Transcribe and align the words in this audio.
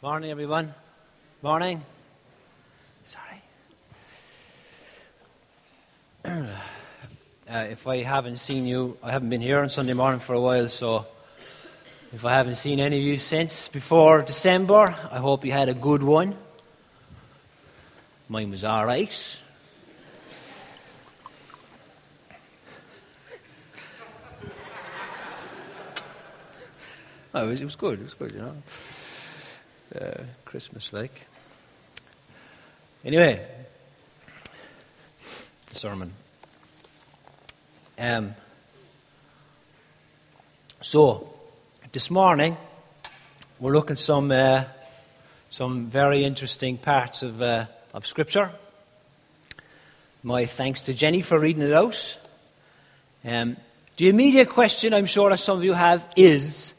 Morning, 0.00 0.30
everyone. 0.30 0.72
Morning. 1.42 1.82
Sorry. 3.04 3.42
uh, 6.24 6.46
if 7.48 7.84
I 7.84 8.04
haven't 8.04 8.36
seen 8.36 8.64
you, 8.64 8.96
I 9.02 9.10
haven't 9.10 9.28
been 9.28 9.40
here 9.40 9.58
on 9.58 9.68
Sunday 9.68 9.94
morning 9.94 10.20
for 10.20 10.34
a 10.34 10.40
while, 10.40 10.68
so 10.68 11.04
if 12.12 12.24
I 12.24 12.30
haven't 12.34 12.54
seen 12.54 12.78
any 12.78 12.96
of 12.98 13.02
you 13.02 13.16
since 13.16 13.66
before 13.66 14.22
December, 14.22 14.94
I 15.10 15.18
hope 15.18 15.44
you 15.44 15.50
had 15.50 15.68
a 15.68 15.74
good 15.74 16.04
one. 16.04 16.36
Mine 18.28 18.52
was 18.52 18.62
all 18.62 18.86
right. 18.86 19.36
Oh, 27.34 27.46
it 27.46 27.50
was, 27.50 27.60
it 27.60 27.64
was 27.64 27.76
good. 27.76 28.00
It 28.00 28.04
was 28.04 28.14
good, 28.14 28.32
you 28.32 28.38
know. 28.38 28.54
Uh, 29.94 30.22
Christmas 30.44 30.92
like. 30.92 31.22
Anyway, 33.02 33.42
sermon. 35.72 36.12
Um, 37.98 38.34
so, 40.82 41.32
this 41.90 42.10
morning, 42.10 42.58
we're 43.58 43.72
looking 43.72 43.92
at 43.92 43.98
some, 43.98 44.30
uh, 44.30 44.64
some 45.48 45.86
very 45.86 46.22
interesting 46.22 46.76
parts 46.76 47.22
of, 47.22 47.40
uh, 47.40 47.64
of 47.94 48.06
Scripture. 48.06 48.52
My 50.22 50.44
thanks 50.44 50.82
to 50.82 50.92
Jenny 50.92 51.22
for 51.22 51.38
reading 51.38 51.62
it 51.62 51.72
out. 51.72 52.18
Um, 53.24 53.56
the 53.96 54.10
immediate 54.10 54.50
question 54.50 54.92
I'm 54.92 55.06
sure 55.06 55.30
that 55.30 55.38
some 55.38 55.56
of 55.56 55.64
you 55.64 55.72
have 55.72 56.06
is 56.14 56.74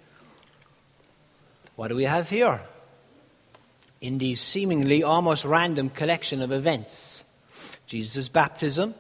what 1.75 1.87
do 1.87 1.95
we 1.95 2.03
have 2.03 2.29
here? 2.29 2.61
In 4.01 4.17
these 4.17 4.39
seemingly 4.39 5.03
almost 5.03 5.45
random 5.45 5.89
collection 5.89 6.41
of 6.41 6.51
events 6.51 7.25
Jesus' 7.85 8.29
baptism, 8.29 8.93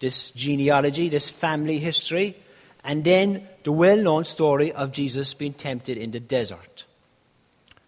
this 0.00 0.32
genealogy, 0.32 1.08
this 1.08 1.28
family 1.28 1.78
history, 1.78 2.36
and 2.82 3.04
then 3.04 3.46
the 3.62 3.70
well 3.70 3.96
known 3.96 4.24
story 4.24 4.72
of 4.72 4.90
Jesus 4.92 5.32
being 5.32 5.54
tempted 5.54 5.96
in 5.96 6.10
the 6.10 6.20
desert. 6.20 6.84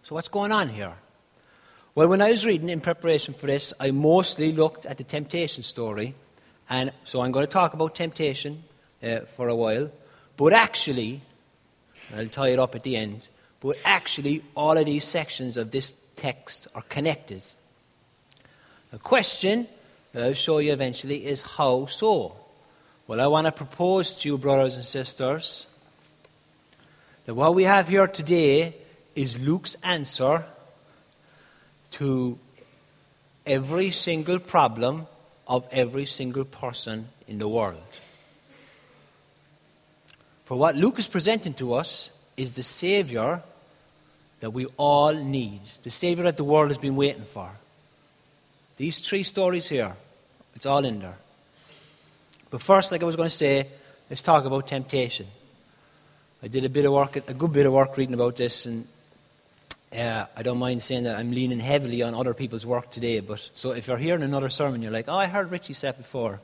So, 0.03 0.15
what's 0.15 0.29
going 0.29 0.53
on 0.53 0.69
here? 0.69 0.93
Well, 1.93 2.07
when 2.07 2.21
I 2.21 2.31
was 2.31 2.45
reading 2.45 2.69
in 2.69 2.81
preparation 2.81 3.33
for 3.33 3.47
this, 3.47 3.73
I 3.79 3.91
mostly 3.91 4.53
looked 4.53 4.85
at 4.85 4.97
the 4.97 5.03
temptation 5.03 5.63
story, 5.63 6.15
and 6.69 6.91
so 7.03 7.21
I'm 7.21 7.31
going 7.31 7.45
to 7.45 7.51
talk 7.51 7.73
about 7.73 7.95
temptation 7.95 8.63
uh, 9.03 9.21
for 9.21 9.49
a 9.49 9.55
while, 9.55 9.91
but 10.37 10.53
actually, 10.53 11.21
I'll 12.15 12.29
tie 12.29 12.49
it 12.49 12.59
up 12.59 12.75
at 12.75 12.83
the 12.83 12.95
end 12.95 13.27
but 13.65 13.77
actually, 13.83 14.43
all 14.55 14.77
of 14.77 14.85
these 14.85 15.03
sections 15.03 15.57
of 15.57 15.71
this 15.71 15.95
text 16.15 16.67
are 16.75 16.81
connected. 16.83 17.43
The 18.91 18.99
question 18.99 19.67
that 20.13 20.23
I'll 20.23 20.33
show 20.33 20.59
you 20.59 20.71
eventually 20.71 21.25
is 21.25 21.41
how 21.41 21.85
so? 21.87 22.35
Well, 23.07 23.21
I 23.21 23.27
want 23.27 23.45
to 23.45 23.51
propose 23.51 24.13
to 24.21 24.29
you, 24.29 24.37
brothers 24.37 24.77
and 24.77 24.85
sisters, 24.85 25.67
that 27.25 27.35
what 27.35 27.53
we 27.53 27.63
have 27.63 27.87
here 27.87 28.07
today 28.07 28.75
is 29.15 29.39
Luke's 29.39 29.75
answer 29.83 30.45
to 31.91 32.37
every 33.45 33.91
single 33.91 34.39
problem 34.39 35.07
of 35.47 35.67
every 35.71 36.05
single 36.05 36.45
person 36.45 37.07
in 37.27 37.37
the 37.37 37.47
world. 37.47 37.81
For 40.45 40.57
what 40.57 40.75
Luke 40.75 40.99
is 40.99 41.07
presenting 41.07 41.53
to 41.55 41.73
us 41.73 42.11
is 42.37 42.55
the 42.55 42.63
Savior 42.63 43.41
that 44.45 44.51
we 44.51 44.67
all 44.77 45.11
need, 45.11 45.59
the 45.81 45.89
Savior 45.89 46.25
that 46.25 46.37
the 46.37 46.43
world 46.43 46.69
has 46.69 46.77
been 46.77 46.95
waiting 46.95 47.23
for. 47.23 47.49
These 48.77 48.99
three 48.99 49.23
stories 49.23 49.67
here, 49.67 49.95
it's 50.55 50.67
all 50.67 50.85
in 50.85 50.99
there. 50.99 51.17
But 52.51 52.61
first, 52.61 52.91
like 52.91 53.01
I 53.01 53.05
was 53.05 53.15
going 53.15 53.29
to 53.29 53.35
say, 53.35 53.67
let's 54.07 54.21
talk 54.21 54.45
about 54.45 54.67
temptation. 54.67 55.25
I 56.43 56.47
did 56.47 56.63
a 56.63 56.69
bit 56.69 56.85
of 56.85 56.93
work, 56.93 57.15
a 57.15 57.33
good 57.33 57.53
bit 57.53 57.65
of 57.65 57.73
work 57.73 57.97
reading 57.97 58.13
about 58.13 58.35
this, 58.35 58.67
and 58.67 58.87
uh, 59.91 60.27
I 60.37 60.43
don't 60.43 60.59
mind 60.59 60.83
saying 60.83 61.05
that 61.05 61.17
I'm 61.17 61.31
leaning 61.31 61.59
heavily 61.59 62.03
on 62.03 62.13
other 62.13 62.35
people's 62.35 62.67
work 62.67 62.91
today. 62.91 63.21
But 63.21 63.49
so 63.55 63.71
if 63.71 63.87
you're 63.87 63.97
hearing 63.97 64.21
another 64.21 64.49
sermon, 64.49 64.83
you're 64.83 64.91
like, 64.91 65.05
"Oh, 65.07 65.17
I 65.17 65.25
heard 65.25 65.49
Richie 65.49 65.73
say 65.73 65.89
it 65.89 65.97
before." 65.97 66.39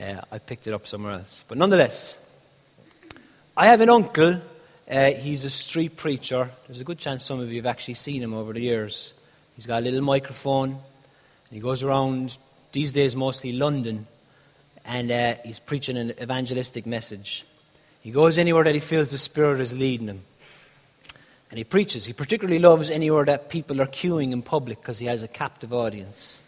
Uh, 0.00 0.20
I 0.30 0.38
picked 0.38 0.68
it 0.68 0.74
up 0.74 0.86
somewhere 0.86 1.14
else. 1.14 1.42
But 1.48 1.58
nonetheless, 1.58 2.16
I 3.56 3.66
have 3.66 3.80
an 3.80 3.90
uncle 3.90 4.40
uh, 4.90 5.10
he's 5.12 5.44
a 5.44 5.50
street 5.50 5.96
preacher. 5.96 6.50
There's 6.66 6.80
a 6.80 6.84
good 6.84 6.98
chance 6.98 7.24
some 7.24 7.40
of 7.40 7.50
you 7.50 7.56
have 7.56 7.66
actually 7.66 7.94
seen 7.94 8.22
him 8.22 8.32
over 8.32 8.52
the 8.52 8.60
years. 8.60 9.12
He's 9.54 9.66
got 9.66 9.78
a 9.78 9.84
little 9.84 10.00
microphone, 10.00 10.70
and 10.70 10.80
he 11.50 11.60
goes 11.60 11.82
around, 11.82 12.38
these 12.72 12.92
days 12.92 13.14
mostly 13.14 13.52
London, 13.52 14.06
and 14.84 15.10
uh, 15.10 15.34
he's 15.44 15.58
preaching 15.58 15.96
an 15.96 16.14
evangelistic 16.22 16.86
message. 16.86 17.44
He 18.00 18.10
goes 18.10 18.38
anywhere 18.38 18.64
that 18.64 18.74
he 18.74 18.80
feels 18.80 19.10
the 19.10 19.18
Spirit 19.18 19.60
is 19.60 19.72
leading 19.72 20.08
him. 20.08 20.22
And 21.50 21.58
he 21.58 21.64
preaches. 21.64 22.06
He 22.06 22.12
particularly 22.12 22.58
loves 22.58 22.88
anywhere 22.88 23.24
that 23.24 23.48
people 23.48 23.80
are 23.80 23.86
queuing 23.86 24.32
in 24.32 24.42
public 24.42 24.80
because 24.80 24.98
he 24.98 25.06
has 25.06 25.22
a 25.22 25.28
captive 25.28 25.72
audience. 25.72 26.42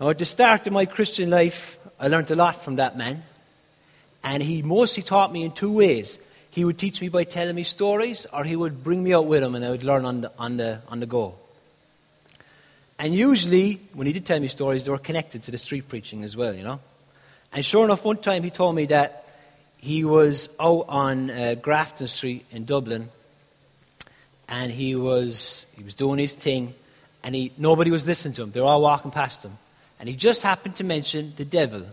Now, 0.00 0.08
at 0.08 0.18
the 0.18 0.24
start 0.24 0.66
of 0.66 0.72
my 0.72 0.86
Christian 0.86 1.30
life, 1.30 1.78
I 1.98 2.08
learned 2.08 2.30
a 2.30 2.36
lot 2.36 2.62
from 2.62 2.76
that 2.76 2.96
man. 2.96 3.22
And 4.24 4.42
he 4.42 4.62
mostly 4.62 5.02
taught 5.02 5.32
me 5.32 5.44
in 5.44 5.52
two 5.52 5.72
ways. 5.72 6.18
He 6.52 6.66
would 6.66 6.76
teach 6.76 7.00
me 7.00 7.08
by 7.08 7.24
telling 7.24 7.56
me 7.56 7.62
stories, 7.62 8.26
or 8.30 8.44
he 8.44 8.56
would 8.56 8.84
bring 8.84 9.02
me 9.02 9.14
out 9.14 9.24
with 9.24 9.42
him 9.42 9.54
and 9.54 9.64
I 9.64 9.70
would 9.70 9.84
learn 9.84 10.04
on 10.04 10.20
the, 10.20 10.32
on 10.38 10.58
the, 10.58 10.82
on 10.86 11.00
the 11.00 11.06
go. 11.06 11.34
And 12.98 13.14
usually, 13.14 13.80
when 13.94 14.06
he 14.06 14.12
did 14.12 14.26
tell 14.26 14.38
me 14.38 14.48
stories, 14.48 14.84
they 14.84 14.90
were 14.90 14.98
connected 14.98 15.42
to 15.44 15.50
the 15.50 15.56
street 15.56 15.88
preaching 15.88 16.24
as 16.24 16.36
well, 16.36 16.54
you 16.54 16.62
know. 16.62 16.78
And 17.54 17.64
sure 17.64 17.86
enough, 17.86 18.04
one 18.04 18.18
time 18.18 18.42
he 18.42 18.50
told 18.50 18.74
me 18.74 18.84
that 18.86 19.26
he 19.78 20.04
was 20.04 20.50
out 20.60 20.84
on 20.90 21.30
uh, 21.30 21.54
Grafton 21.54 22.06
Street 22.06 22.44
in 22.50 22.66
Dublin, 22.66 23.08
and 24.46 24.70
he 24.70 24.94
was, 24.94 25.64
he 25.74 25.82
was 25.82 25.94
doing 25.94 26.18
his 26.18 26.34
thing, 26.34 26.74
and 27.24 27.34
he, 27.34 27.50
nobody 27.56 27.90
was 27.90 28.06
listening 28.06 28.34
to 28.34 28.42
him. 28.42 28.52
They 28.52 28.60
were 28.60 28.66
all 28.66 28.82
walking 28.82 29.10
past 29.10 29.42
him. 29.42 29.56
And 29.98 30.06
he 30.06 30.16
just 30.16 30.42
happened 30.42 30.76
to 30.76 30.84
mention 30.84 31.32
the 31.36 31.46
devil. 31.46 31.86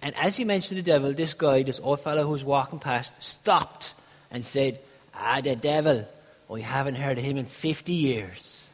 And 0.00 0.16
as 0.16 0.36
he 0.36 0.44
mentioned 0.44 0.78
the 0.78 0.82
devil, 0.82 1.12
this 1.12 1.34
guy, 1.34 1.62
this 1.62 1.80
old 1.80 2.00
fellow 2.00 2.24
who 2.24 2.30
was 2.30 2.44
walking 2.44 2.78
past, 2.78 3.22
stopped 3.22 3.94
and 4.30 4.44
said, 4.44 4.78
Ah, 5.14 5.40
the 5.40 5.56
devil. 5.56 6.06
We 6.48 6.62
haven't 6.62 6.94
heard 6.94 7.18
of 7.18 7.24
him 7.24 7.36
in 7.36 7.46
50 7.46 7.92
years. 7.92 8.70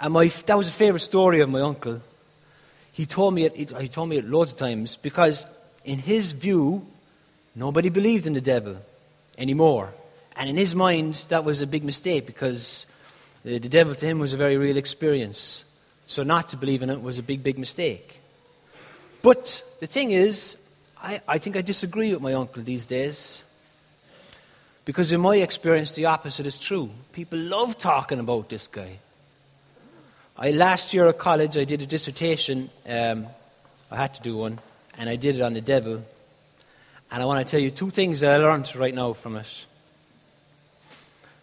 And 0.00 0.12
my, 0.12 0.28
that 0.46 0.56
was 0.56 0.68
a 0.68 0.72
favourite 0.72 1.02
story 1.02 1.40
of 1.40 1.48
my 1.48 1.60
uncle. 1.60 2.00
He 2.92 3.06
told, 3.06 3.34
me 3.34 3.44
it, 3.44 3.70
he 3.70 3.88
told 3.88 4.08
me 4.08 4.16
it 4.16 4.24
loads 4.24 4.52
of 4.52 4.58
times 4.58 4.96
because, 4.96 5.46
in 5.84 5.98
his 5.98 6.32
view, 6.32 6.86
nobody 7.54 7.88
believed 7.88 8.26
in 8.26 8.34
the 8.34 8.40
devil 8.40 8.76
anymore. 9.36 9.92
And 10.36 10.48
in 10.48 10.56
his 10.56 10.74
mind, 10.74 11.26
that 11.28 11.44
was 11.44 11.60
a 11.60 11.66
big 11.66 11.84
mistake 11.84 12.26
because 12.26 12.86
the 13.44 13.58
devil 13.58 13.94
to 13.94 14.06
him 14.06 14.18
was 14.20 14.32
a 14.32 14.36
very 14.36 14.56
real 14.56 14.76
experience. 14.76 15.64
So, 16.06 16.22
not 16.22 16.48
to 16.48 16.56
believe 16.56 16.82
in 16.82 16.90
it 16.90 17.02
was 17.02 17.18
a 17.18 17.22
big, 17.22 17.42
big 17.42 17.58
mistake. 17.58 18.20
But 19.24 19.64
the 19.80 19.86
thing 19.86 20.10
is, 20.10 20.58
I, 21.02 21.18
I 21.26 21.38
think 21.38 21.56
I 21.56 21.62
disagree 21.62 22.12
with 22.12 22.20
my 22.20 22.34
uncle 22.34 22.62
these 22.62 22.84
days. 22.84 23.42
Because 24.84 25.12
in 25.12 25.22
my 25.22 25.36
experience, 25.36 25.92
the 25.92 26.04
opposite 26.04 26.44
is 26.44 26.60
true. 26.60 26.90
People 27.12 27.38
love 27.38 27.78
talking 27.78 28.20
about 28.20 28.50
this 28.50 28.66
guy. 28.66 28.98
I, 30.36 30.50
last 30.50 30.92
year 30.92 31.08
at 31.08 31.16
college, 31.16 31.56
I 31.56 31.64
did 31.64 31.80
a 31.80 31.86
dissertation. 31.86 32.68
Um, 32.86 33.28
I 33.90 33.96
had 33.96 34.14
to 34.16 34.20
do 34.20 34.36
one, 34.36 34.58
and 34.98 35.08
I 35.08 35.16
did 35.16 35.36
it 35.36 35.40
on 35.40 35.54
the 35.54 35.62
devil. 35.62 36.04
And 37.10 37.22
I 37.22 37.24
want 37.24 37.46
to 37.46 37.50
tell 37.50 37.60
you 37.60 37.70
two 37.70 37.88
things 37.88 38.20
that 38.20 38.30
I 38.30 38.36
learned 38.36 38.76
right 38.76 38.94
now 38.94 39.14
from 39.14 39.36
it. 39.36 39.64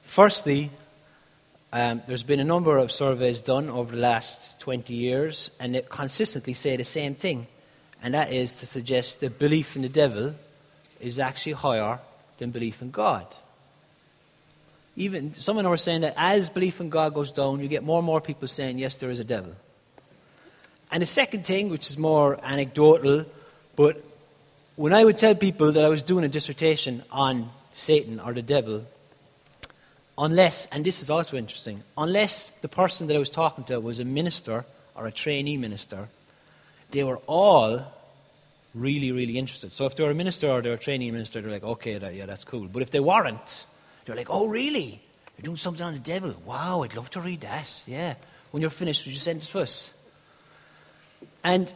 Firstly, 0.03 0.69
um, 1.73 2.03
there's 2.05 2.21
been 2.21 2.41
a 2.41 2.43
number 2.43 2.77
of 2.77 2.91
surveys 2.91 3.41
done 3.41 3.71
over 3.71 3.95
the 3.95 4.01
last 4.01 4.59
20 4.59 4.93
years, 4.93 5.49
and 5.59 5.73
they 5.73 5.81
consistently 5.81 6.53
say 6.53 6.77
the 6.77 6.83
same 6.83 7.15
thing 7.15 7.47
and 8.03 8.13
that 8.13 8.31
is 8.31 8.59
to 8.59 8.65
suggest 8.65 9.19
that 9.19 9.37
belief 9.37 9.75
in 9.75 9.81
the 9.83 9.89
devil 9.89 10.35
is 10.99 11.19
actually 11.19 11.53
higher 11.53 11.99
than 12.37 12.51
belief 12.51 12.81
in 12.81 12.91
God. 12.91 13.27
Even 14.95 15.33
someone 15.33 15.69
was 15.69 15.81
saying 15.81 16.01
that 16.01 16.13
as 16.17 16.49
belief 16.49 16.81
in 16.81 16.89
God 16.89 17.13
goes 17.13 17.31
down, 17.31 17.59
you 17.61 17.67
get 17.67 17.83
more 17.83 17.99
and 17.99 18.05
more 18.05 18.19
people 18.19 18.47
saying, 18.47 18.79
yes, 18.79 18.95
there 18.95 19.09
is 19.09 19.19
a 19.19 19.23
devil. 19.23 19.55
And 20.91 21.01
the 21.01 21.07
second 21.07 21.45
thing, 21.45 21.69
which 21.69 21.89
is 21.89 21.97
more 21.97 22.37
anecdotal, 22.43 23.25
but 23.75 24.03
when 24.75 24.93
I 24.93 25.03
would 25.03 25.17
tell 25.17 25.35
people 25.35 25.71
that 25.71 25.85
I 25.85 25.89
was 25.89 26.03
doing 26.03 26.25
a 26.25 26.27
dissertation 26.27 27.03
on 27.11 27.49
Satan 27.73 28.19
or 28.19 28.33
the 28.33 28.41
devil, 28.41 28.85
unless, 30.17 30.65
and 30.67 30.83
this 30.83 31.01
is 31.01 31.09
also 31.09 31.37
interesting, 31.37 31.83
unless 31.97 32.49
the 32.61 32.67
person 32.67 33.07
that 33.07 33.15
I 33.15 33.19
was 33.19 33.29
talking 33.29 33.63
to 33.65 33.79
was 33.79 33.99
a 33.99 34.05
minister 34.05 34.65
or 34.95 35.07
a 35.07 35.11
trainee 35.11 35.57
minister, 35.57 36.09
they 36.91 37.03
were 37.03 37.19
all 37.27 37.85
really, 38.73 39.11
really 39.11 39.37
interested. 39.37 39.73
So 39.73 39.85
if 39.85 39.95
they 39.95 40.03
were 40.03 40.11
a 40.11 40.15
minister 40.15 40.49
or 40.49 40.61
they 40.61 40.69
were 40.69 40.75
a 40.75 40.79
training 40.79 41.11
minister, 41.11 41.41
they're 41.41 41.51
like, 41.51 41.63
okay, 41.63 41.97
that, 41.97 42.15
yeah, 42.15 42.25
that's 42.25 42.43
cool. 42.43 42.67
But 42.67 42.81
if 42.81 42.91
they 42.91 42.99
weren't, 42.99 43.65
they're 44.05 44.15
like, 44.15 44.29
oh, 44.29 44.47
really? 44.47 45.01
You're 45.37 45.43
doing 45.43 45.57
something 45.57 45.85
on 45.85 45.93
the 45.93 45.99
devil. 45.99 46.35
Wow, 46.45 46.83
I'd 46.83 46.95
love 46.95 47.09
to 47.11 47.21
read 47.21 47.41
that. 47.41 47.81
Yeah. 47.85 48.15
When 48.51 48.61
you're 48.61 48.69
finished, 48.69 49.05
would 49.05 49.13
you 49.13 49.19
send 49.19 49.43
it 49.43 49.45
to 49.47 49.59
us? 49.59 49.93
And 51.43 51.73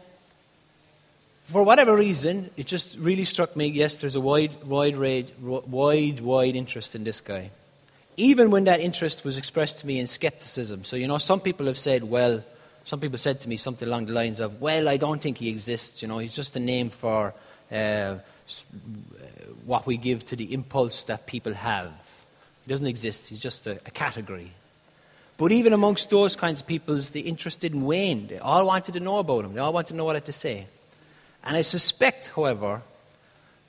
for 1.46 1.64
whatever 1.64 1.96
reason, 1.96 2.50
it 2.58 2.68
just 2.68 2.98
really 2.98 3.24
struck 3.24 3.56
me 3.56 3.68
yes, 3.68 4.02
there's 4.02 4.16
a 4.16 4.22
wide, 4.22 4.64
wide, 4.64 4.98
wide, 5.40 6.20
wide 6.20 6.56
interest 6.56 6.96
in 6.96 7.04
this 7.04 7.22
guy. 7.22 7.52
Even 8.18 8.50
when 8.50 8.64
that 8.66 8.80
interest 8.80 9.26
was 9.26 9.38
expressed 9.38 9.82
to 9.82 9.88
me 9.88 10.00
in 10.00 10.08
skepticism. 10.08 10.84
So, 10.86 10.96
you 10.96 11.08
know, 11.08 11.18
some 11.18 11.42
people 11.42 11.66
have 11.66 11.78
said, 11.78 12.04
well, 12.04 12.44
some 12.86 13.00
people 13.00 13.18
said 13.18 13.42
to 13.42 13.50
me 13.50 13.58
something 13.58 13.88
along 13.88 14.06
the 14.06 14.14
lines 14.14 14.40
of, 14.40 14.62
well, 14.62 14.88
I 14.88 14.98
don't 14.98 15.20
think 15.20 15.40
he 15.40 15.50
exists. 15.50 16.02
You 16.04 16.08
know, 16.08 16.20
he's 16.20 16.36
just 16.36 16.56
a 16.56 16.60
name 16.60 16.92
for 16.92 17.34
uh, 17.72 18.16
what 19.66 19.88
we 19.88 19.98
give 19.98 20.24
to 20.26 20.36
the 20.36 20.54
impulse 20.54 21.02
that 21.04 21.26
people 21.26 21.56
have. 21.56 21.92
He 22.66 22.70
doesn't 22.70 22.86
exist, 22.86 23.30
he's 23.30 23.42
just 23.42 23.66
a, 23.66 23.74
a 23.88 23.92
category. 23.92 24.52
But 25.38 25.52
even 25.52 25.74
amongst 25.74 26.12
those 26.12 26.36
kinds 26.36 26.62
of 26.62 26.68
people, 26.68 26.96
the 26.96 27.22
interest 27.22 27.60
didn't 27.60 27.84
wane. 27.84 28.28
They 28.28 28.38
all 28.38 28.68
wanted 28.68 28.94
to 28.94 29.00
know 29.00 29.18
about 29.18 29.46
him, 29.46 29.56
they 29.56 29.60
all 29.60 29.74
wanted 29.74 29.88
to 29.88 29.96
know 29.96 30.06
what 30.06 30.16
I 30.16 30.18
had 30.18 30.26
to 30.26 30.32
say. 30.32 30.68
And 31.44 31.58
I 31.58 31.62
suspect, 31.62 32.32
however, 32.36 32.84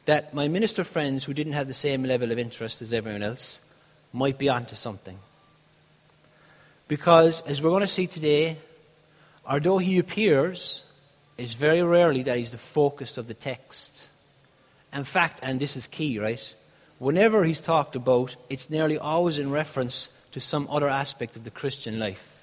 that 0.05 0.35
my 0.35 0.47
minister 0.47 0.85
friends 0.85 1.25
who 1.25 1.33
didn't 1.33 1.55
have 1.55 1.69
the 1.69 1.75
same 1.75 2.05
level 2.05 2.33
of 2.33 2.39
interest 2.39 2.83
as 2.83 2.93
everyone 2.93 3.23
else 3.23 3.61
might 4.13 4.39
be 4.39 4.51
onto 4.51 4.75
something. 4.75 5.19
Because, 6.87 7.41
as 7.43 7.61
we're 7.61 7.71
going 7.71 7.81
to 7.81 7.89
see 7.89 8.07
today, 8.07 8.59
although 9.49 9.79
he 9.79 9.99
appears, 9.99 10.83
it's 11.37 11.53
very 11.53 11.83
rarely 11.83 12.23
that 12.25 12.39
he's 12.39 12.51
the 12.51 12.59
focus 12.59 13.19
of 13.19 13.29
the 13.29 13.35
text. 13.35 14.09
In 14.93 15.05
fact, 15.05 15.41
and 15.43 15.61
this 15.61 15.77
is 15.77 15.87
key, 15.87 16.19
right? 16.19 16.55
Whenever 16.99 17.45
he's 17.45 17.61
talked 17.61 17.97
about, 17.97 18.37
it's 18.49 18.71
nearly 18.71 18.99
always 18.99 19.39
in 19.39 19.51
reference 19.51 20.09
to 20.33 20.41
some 20.41 20.67
other 20.71 20.89
aspect 20.89 21.37
of 21.37 21.45
the 21.45 21.51
Christian 21.51 21.99
life. 21.99 22.39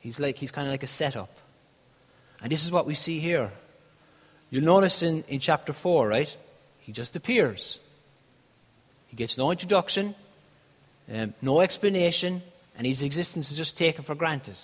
He's 0.00 0.18
like 0.18 0.38
he's 0.38 0.50
kind 0.50 0.66
of 0.66 0.72
like 0.72 0.82
a 0.82 0.88
setup. 0.88 1.30
And 2.40 2.50
this 2.50 2.64
is 2.64 2.72
what 2.72 2.86
we 2.86 2.94
see 2.94 3.18
here. 3.18 3.50
You'll 4.50 4.64
notice 4.64 5.02
in, 5.02 5.24
in 5.28 5.40
chapter 5.40 5.72
4, 5.72 6.08
right? 6.08 6.36
He 6.78 6.92
just 6.92 7.16
appears. 7.16 7.80
He 9.08 9.16
gets 9.16 9.36
no 9.36 9.50
introduction, 9.50 10.14
um, 11.12 11.34
no 11.42 11.60
explanation, 11.60 12.42
and 12.76 12.86
his 12.86 13.02
existence 13.02 13.50
is 13.50 13.56
just 13.56 13.76
taken 13.76 14.04
for 14.04 14.14
granted. 14.14 14.56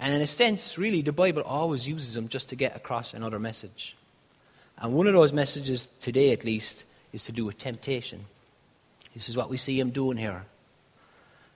And 0.00 0.14
in 0.14 0.22
a 0.22 0.26
sense, 0.26 0.78
really, 0.78 1.02
the 1.02 1.12
Bible 1.12 1.42
always 1.42 1.86
uses 1.86 2.14
them 2.14 2.28
just 2.28 2.48
to 2.48 2.56
get 2.56 2.74
across 2.74 3.12
another 3.12 3.38
message. 3.38 3.94
And 4.78 4.94
one 4.94 5.06
of 5.06 5.12
those 5.12 5.30
messages, 5.30 5.90
today 6.00 6.32
at 6.32 6.42
least, 6.42 6.84
is 7.12 7.24
to 7.24 7.32
do 7.32 7.44
with 7.44 7.58
temptation. 7.58 8.24
This 9.14 9.28
is 9.28 9.36
what 9.36 9.50
we 9.50 9.58
see 9.58 9.78
him 9.78 9.90
doing 9.90 10.16
here. 10.16 10.46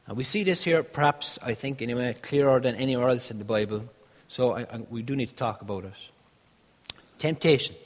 And 0.06 0.18
we 0.18 0.24
see 0.24 0.44
this 0.44 0.62
here, 0.62 0.82
perhaps, 0.82 1.38
I 1.42 1.54
think, 1.54 1.80
in 1.80 1.88
anyway, 1.88 2.14
clearer 2.20 2.60
than 2.60 2.74
anywhere 2.74 3.08
else 3.08 3.30
in 3.30 3.38
the 3.38 3.46
Bible. 3.46 3.88
So 4.28 4.52
I, 4.52 4.60
I, 4.64 4.80
we 4.90 5.02
do 5.02 5.16
need 5.16 5.30
to 5.30 5.34
talk 5.34 5.62
about 5.62 5.84
it. 5.84 5.94
Temptation. 7.18 7.76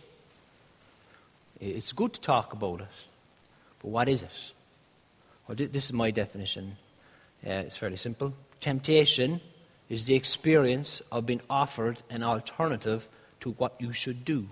It's 1.61 1.93
good 1.93 2.15
to 2.15 2.21
talk 2.21 2.53
about 2.53 2.81
it, 2.81 2.89
but 3.81 3.89
what 3.89 4.09
is 4.09 4.25
it? 4.25 4.53
Well, 5.47 5.57
this 5.57 5.85
is 5.85 5.93
my 5.93 6.11
definition. 6.11 6.77
Uh, 7.47 7.51
it's 7.51 7.77
fairly 7.77 7.97
simple. 7.97 8.35
Temptation 8.61 9.41
is 9.89 10.07
the 10.07 10.15
experience 10.15 11.03
of 11.11 11.27
being 11.27 11.41
offered 11.49 12.03
an 12.11 12.23
alternative 12.23 13.09
to 13.41 13.53
what 13.53 13.75
you 13.79 13.93
should 13.93 14.25
do. 14.25 14.49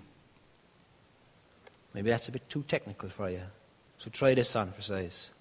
Maybe 1.93 2.09
that's 2.09 2.27
a 2.27 2.31
bit 2.31 2.49
too 2.49 2.63
technical 2.67 3.09
for 3.09 3.29
you. 3.29 3.41
So 3.97 4.09
try 4.09 4.33
this 4.33 4.55
on 4.55 4.71
for 4.71 4.81
size. 4.81 5.31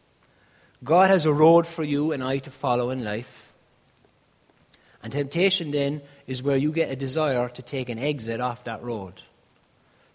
God 0.84 1.10
has 1.10 1.26
a 1.26 1.32
road 1.32 1.66
for 1.66 1.84
you 1.84 2.12
and 2.12 2.22
I 2.22 2.38
to 2.38 2.50
follow 2.50 2.90
in 2.90 3.04
life. 3.04 3.52
And 5.02 5.12
temptation 5.12 5.70
then 5.70 6.02
is 6.26 6.42
where 6.42 6.56
you 6.56 6.72
get 6.72 6.90
a 6.90 6.96
desire 6.96 7.48
to 7.48 7.62
take 7.62 7.88
an 7.88 7.98
exit 7.98 8.40
off 8.40 8.64
that 8.64 8.82
road. 8.82 9.22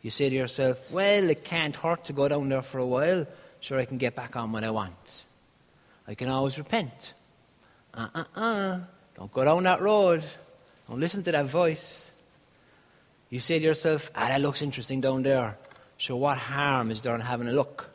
You 0.01 0.09
say 0.09 0.29
to 0.29 0.35
yourself, 0.35 0.91
well, 0.91 1.29
it 1.29 1.43
can't 1.43 1.75
hurt 1.75 2.05
to 2.05 2.13
go 2.13 2.27
down 2.27 2.49
there 2.49 2.61
for 2.61 2.79
a 2.79 2.85
while. 2.85 3.27
Sure, 3.59 3.79
I 3.79 3.85
can 3.85 3.97
get 3.97 4.15
back 4.15 4.35
on 4.35 4.51
what 4.51 4.63
I 4.63 4.71
want. 4.71 5.23
I 6.07 6.15
can 6.15 6.29
always 6.29 6.57
repent. 6.57 7.13
Uh 7.93 8.07
uh 8.15 8.23
uh. 8.35 8.79
Don't 9.15 9.31
go 9.31 9.45
down 9.45 9.63
that 9.63 9.81
road. 9.81 10.23
Don't 10.87 10.99
listen 10.99 11.23
to 11.23 11.31
that 11.31 11.45
voice. 11.45 12.11
You 13.29 13.39
say 13.39 13.59
to 13.59 13.65
yourself, 13.65 14.11
ah, 14.15 14.27
that 14.27 14.41
looks 14.41 14.61
interesting 14.61 15.01
down 15.01 15.23
there. 15.23 15.57
So, 15.97 16.15
what 16.17 16.37
harm 16.37 16.91
is 16.91 17.01
there 17.01 17.15
in 17.15 17.21
having 17.21 17.47
a 17.47 17.53
look? 17.53 17.89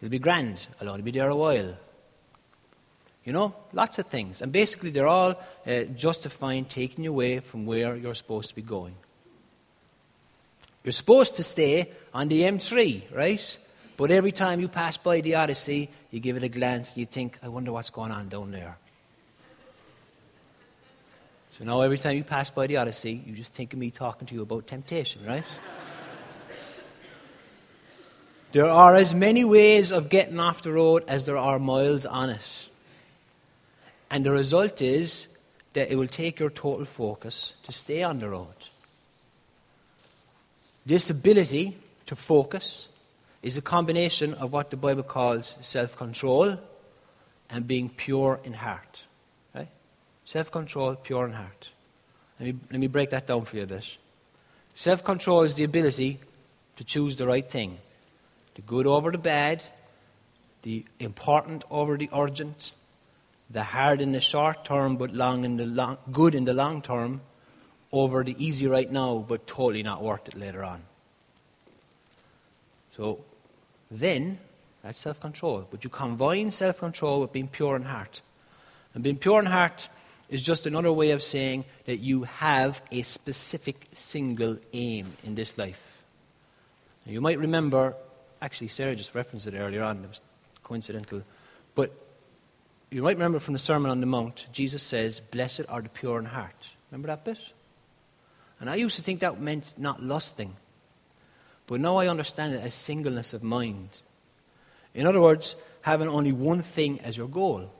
It'll 0.00 0.10
be 0.10 0.18
grand. 0.18 0.66
I'll 0.80 0.88
only 0.88 1.02
be 1.02 1.10
there 1.10 1.28
a 1.28 1.36
while. 1.36 1.76
You 3.24 3.32
know, 3.32 3.54
lots 3.72 3.98
of 3.98 4.06
things. 4.06 4.40
And 4.40 4.50
basically, 4.50 4.90
they're 4.90 5.06
all 5.06 5.40
uh, 5.66 5.82
justifying 5.94 6.64
taking 6.64 7.04
you 7.04 7.10
away 7.10 7.40
from 7.40 7.66
where 7.66 7.94
you're 7.96 8.14
supposed 8.14 8.48
to 8.48 8.54
be 8.54 8.62
going. 8.62 8.94
You're 10.82 10.92
supposed 10.92 11.36
to 11.36 11.42
stay 11.42 11.92
on 12.14 12.28
the 12.28 12.42
M3, 12.42 13.14
right? 13.14 13.58
But 13.98 14.10
every 14.10 14.32
time 14.32 14.60
you 14.60 14.68
pass 14.68 14.96
by 14.96 15.20
the 15.20 15.34
Odyssey, 15.34 15.90
you 16.10 16.20
give 16.20 16.36
it 16.36 16.42
a 16.42 16.48
glance 16.48 16.92
and 16.92 16.98
you 16.98 17.06
think, 17.06 17.38
I 17.42 17.48
wonder 17.48 17.72
what's 17.72 17.90
going 17.90 18.12
on 18.12 18.28
down 18.28 18.52
there. 18.52 18.78
So 21.52 21.64
now 21.64 21.80
every 21.80 21.98
time 21.98 22.16
you 22.16 22.24
pass 22.24 22.50
by 22.50 22.66
the 22.66 22.76
Odyssey, 22.76 23.22
you 23.26 23.34
just 23.34 23.54
think 23.54 23.72
of 23.72 23.78
me 23.78 23.90
talking 23.90 24.26
to 24.28 24.34
you 24.34 24.42
about 24.42 24.66
temptation, 24.66 25.24
right? 25.26 25.44
there 28.52 28.66
are 28.66 28.94
as 28.94 29.14
many 29.14 29.44
ways 29.44 29.90
of 29.90 30.08
getting 30.08 30.38
off 30.38 30.62
the 30.62 30.72
road 30.72 31.04
as 31.08 31.24
there 31.24 31.36
are 31.36 31.58
miles 31.58 32.06
on 32.06 32.30
it. 32.30 32.68
And 34.10 34.24
the 34.24 34.32
result 34.32 34.80
is 34.80 35.28
that 35.72 35.90
it 35.90 35.96
will 35.96 36.08
take 36.08 36.38
your 36.38 36.50
total 36.50 36.84
focus 36.84 37.54
to 37.64 37.72
stay 37.72 38.02
on 38.02 38.20
the 38.20 38.28
road. 38.28 38.54
This 40.86 41.10
ability 41.10 41.76
to 42.06 42.16
focus 42.16 42.88
is 43.42 43.58
a 43.58 43.62
combination 43.62 44.34
of 44.34 44.52
what 44.52 44.70
the 44.70 44.76
Bible 44.76 45.02
calls 45.02 45.58
self 45.60 45.96
control 45.96 46.58
and 47.50 47.66
being 47.66 47.88
pure 47.88 48.40
in 48.44 48.54
heart. 48.54 49.04
Self 50.28 50.50
control, 50.50 50.94
pure 50.94 51.24
in 51.24 51.32
heart. 51.32 51.70
Let 52.38 52.46
me, 52.48 52.60
let 52.70 52.80
me 52.80 52.86
break 52.86 53.08
that 53.08 53.26
down 53.26 53.46
for 53.46 53.56
you 53.56 53.62
a 53.62 53.66
bit. 53.66 53.96
Self 54.74 55.02
control 55.02 55.40
is 55.40 55.54
the 55.54 55.64
ability 55.64 56.20
to 56.76 56.84
choose 56.84 57.16
the 57.16 57.26
right 57.26 57.50
thing 57.50 57.78
the 58.54 58.60
good 58.60 58.86
over 58.86 59.10
the 59.10 59.16
bad, 59.16 59.64
the 60.64 60.84
important 61.00 61.64
over 61.70 61.96
the 61.96 62.10
urgent, 62.14 62.72
the 63.48 63.62
hard 63.62 64.02
in 64.02 64.12
the 64.12 64.20
short 64.20 64.66
term 64.66 64.98
but 64.98 65.14
long 65.14 65.46
in 65.46 65.56
the 65.56 65.64
long, 65.64 65.96
good 66.12 66.34
in 66.34 66.44
the 66.44 66.52
long 66.52 66.82
term, 66.82 67.22
over 67.90 68.22
the 68.22 68.36
easy 68.38 68.66
right 68.66 68.92
now, 68.92 69.24
but 69.26 69.46
totally 69.46 69.82
not 69.82 70.02
worth 70.02 70.28
it 70.28 70.34
later 70.34 70.62
on. 70.62 70.82
So 72.94 73.20
then, 73.90 74.40
that's 74.82 74.98
self 74.98 75.20
control. 75.20 75.66
But 75.70 75.84
you 75.84 75.88
combine 75.88 76.50
self 76.50 76.80
control 76.80 77.22
with 77.22 77.32
being 77.32 77.48
pure 77.48 77.76
in 77.76 77.84
heart. 77.84 78.20
And 78.92 79.02
being 79.02 79.16
pure 79.16 79.40
in 79.40 79.46
heart 79.46 79.88
is 80.28 80.42
just 80.42 80.66
another 80.66 80.92
way 80.92 81.10
of 81.12 81.22
saying 81.22 81.64
that 81.86 81.98
you 81.98 82.24
have 82.24 82.82
a 82.92 83.02
specific 83.02 83.88
single 83.94 84.58
aim 84.72 85.14
in 85.24 85.34
this 85.34 85.56
life. 85.56 86.04
Now, 87.06 87.12
you 87.12 87.20
might 87.20 87.38
remember, 87.38 87.94
actually, 88.42 88.68
Sarah 88.68 88.94
just 88.94 89.14
referenced 89.14 89.46
it 89.46 89.54
earlier 89.54 89.82
on, 89.82 90.04
it 90.04 90.08
was 90.08 90.20
coincidental. 90.62 91.22
But 91.74 91.92
you 92.90 93.02
might 93.02 93.16
remember 93.16 93.38
from 93.38 93.54
the 93.54 93.58
Sermon 93.58 93.90
on 93.90 94.00
the 94.00 94.06
Mount, 94.06 94.46
Jesus 94.52 94.82
says, 94.82 95.20
Blessed 95.20 95.62
are 95.68 95.80
the 95.80 95.88
pure 95.88 96.18
in 96.18 96.26
heart. 96.26 96.68
Remember 96.90 97.08
that 97.08 97.24
bit? 97.24 97.38
And 98.60 98.68
I 98.68 98.74
used 98.76 98.96
to 98.96 99.02
think 99.02 99.20
that 99.20 99.40
meant 99.40 99.74
not 99.78 100.02
lusting. 100.02 100.56
But 101.66 101.80
now 101.80 101.96
I 101.96 102.08
understand 102.08 102.54
it 102.54 102.62
as 102.62 102.74
singleness 102.74 103.34
of 103.34 103.42
mind. 103.42 103.90
In 104.94 105.06
other 105.06 105.20
words, 105.20 105.54
having 105.82 106.08
only 106.08 106.32
one 106.32 106.62
thing 106.62 107.00
as 107.00 107.16
your 107.16 107.28
goal. 107.28 107.70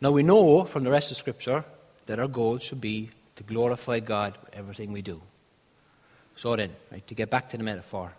Now 0.00 0.12
we 0.12 0.22
know 0.22 0.64
from 0.64 0.84
the 0.84 0.90
rest 0.90 1.10
of 1.10 1.16
Scripture 1.16 1.64
that 2.06 2.18
our 2.18 2.28
goal 2.28 2.58
should 2.58 2.80
be 2.80 3.10
to 3.36 3.42
glorify 3.42 4.00
God 4.00 4.36
with 4.40 4.54
everything 4.54 4.92
we 4.92 5.02
do. 5.02 5.20
So 6.36 6.54
then, 6.54 6.70
right, 6.92 7.06
to 7.08 7.14
get 7.14 7.30
back 7.30 7.48
to 7.50 7.56
the 7.56 7.64
metaphor, 7.64 8.12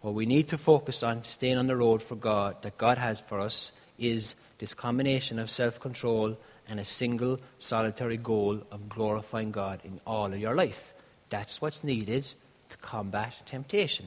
what 0.00 0.14
we 0.14 0.26
need 0.26 0.48
to 0.48 0.58
focus 0.58 1.02
on, 1.02 1.22
staying 1.24 1.58
on 1.58 1.68
the 1.68 1.76
road 1.76 2.02
for 2.02 2.16
God 2.16 2.62
that 2.62 2.76
God 2.76 2.98
has 2.98 3.20
for 3.20 3.40
us, 3.40 3.72
is 3.98 4.34
this 4.58 4.74
combination 4.74 5.38
of 5.38 5.48
self 5.48 5.78
control 5.80 6.36
and 6.68 6.80
a 6.80 6.84
single 6.84 7.38
solitary 7.58 8.16
goal 8.16 8.60
of 8.70 8.88
glorifying 8.88 9.52
God 9.52 9.80
in 9.84 10.00
all 10.06 10.32
of 10.32 10.38
your 10.38 10.54
life. 10.54 10.92
That's 11.30 11.60
what's 11.60 11.84
needed 11.84 12.32
to 12.68 12.76
combat 12.78 13.34
temptation. 13.46 14.06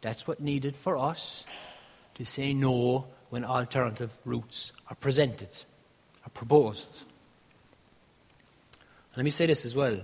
That's 0.00 0.26
what's 0.26 0.40
needed 0.40 0.74
for 0.74 0.96
us 0.96 1.46
to 2.14 2.24
say 2.24 2.54
no 2.54 3.06
when 3.30 3.44
alternative 3.44 4.18
routes 4.24 4.72
are 4.88 4.96
presented, 4.96 5.48
are 6.24 6.30
proposed. 6.30 7.04
Let 9.16 9.24
me 9.24 9.30
say 9.30 9.46
this 9.46 9.64
as 9.64 9.74
well. 9.74 10.00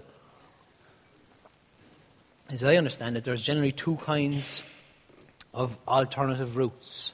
As 2.51 2.65
I 2.65 2.77
understand 2.77 3.17
it, 3.17 3.25
there's 3.25 3.43
generally 3.43 3.73
two 3.73 3.97
kinds 3.97 4.63
of 5.55 5.77
alternative 5.87 6.57
routes. 6.57 7.13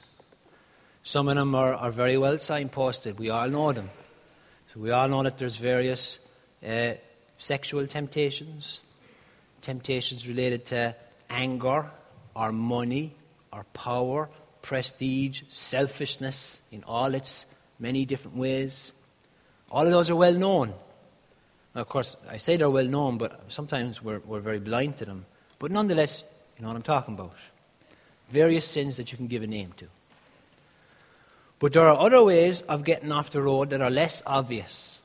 Some 1.03 1.27
of 1.27 1.35
them 1.35 1.55
are, 1.55 1.73
are 1.73 1.91
very 1.91 2.17
well 2.17 2.35
signposted. 2.35 3.17
We 3.17 3.29
all 3.29 3.49
know 3.49 3.71
them. 3.71 3.89
So 4.67 4.79
we 4.79 4.91
all 4.91 5.07
know 5.07 5.23
that 5.23 5.37
there's 5.37 5.57
various 5.57 6.19
uh, 6.65 6.93
sexual 7.37 7.85
temptations, 7.87 8.81
temptations 9.61 10.27
related 10.27 10.65
to 10.65 10.95
anger 11.29 11.91
or 12.35 12.51
money 12.51 13.13
or 13.53 13.65
power, 13.73 14.29
prestige, 14.61 15.43
selfishness 15.49 16.61
in 16.71 16.83
all 16.83 17.13
its 17.13 17.45
many 17.79 18.05
different 18.05 18.37
ways. 18.37 18.91
All 19.75 19.85
of 19.85 19.91
those 19.91 20.09
are 20.09 20.15
well 20.15 20.33
known. 20.33 20.69
Now, 21.75 21.81
of 21.81 21.89
course, 21.89 22.15
I 22.29 22.37
say 22.37 22.55
they're 22.55 22.69
well 22.69 22.87
known, 22.87 23.17
but 23.17 23.41
sometimes 23.49 24.01
we're, 24.01 24.19
we're 24.19 24.39
very 24.39 24.59
blind 24.59 24.95
to 24.99 25.05
them. 25.05 25.25
But 25.59 25.69
nonetheless, 25.69 26.23
you 26.55 26.61
know 26.61 26.69
what 26.69 26.77
I'm 26.77 26.81
talking 26.81 27.15
about. 27.15 27.35
Various 28.29 28.65
sins 28.65 28.95
that 28.95 29.11
you 29.11 29.17
can 29.17 29.27
give 29.27 29.43
a 29.43 29.47
name 29.47 29.73
to. 29.75 29.87
But 31.59 31.73
there 31.73 31.85
are 31.89 31.99
other 31.99 32.23
ways 32.23 32.61
of 32.61 32.85
getting 32.85 33.11
off 33.11 33.31
the 33.31 33.41
road 33.41 33.71
that 33.71 33.81
are 33.81 33.89
less 33.89 34.23
obvious. 34.25 35.01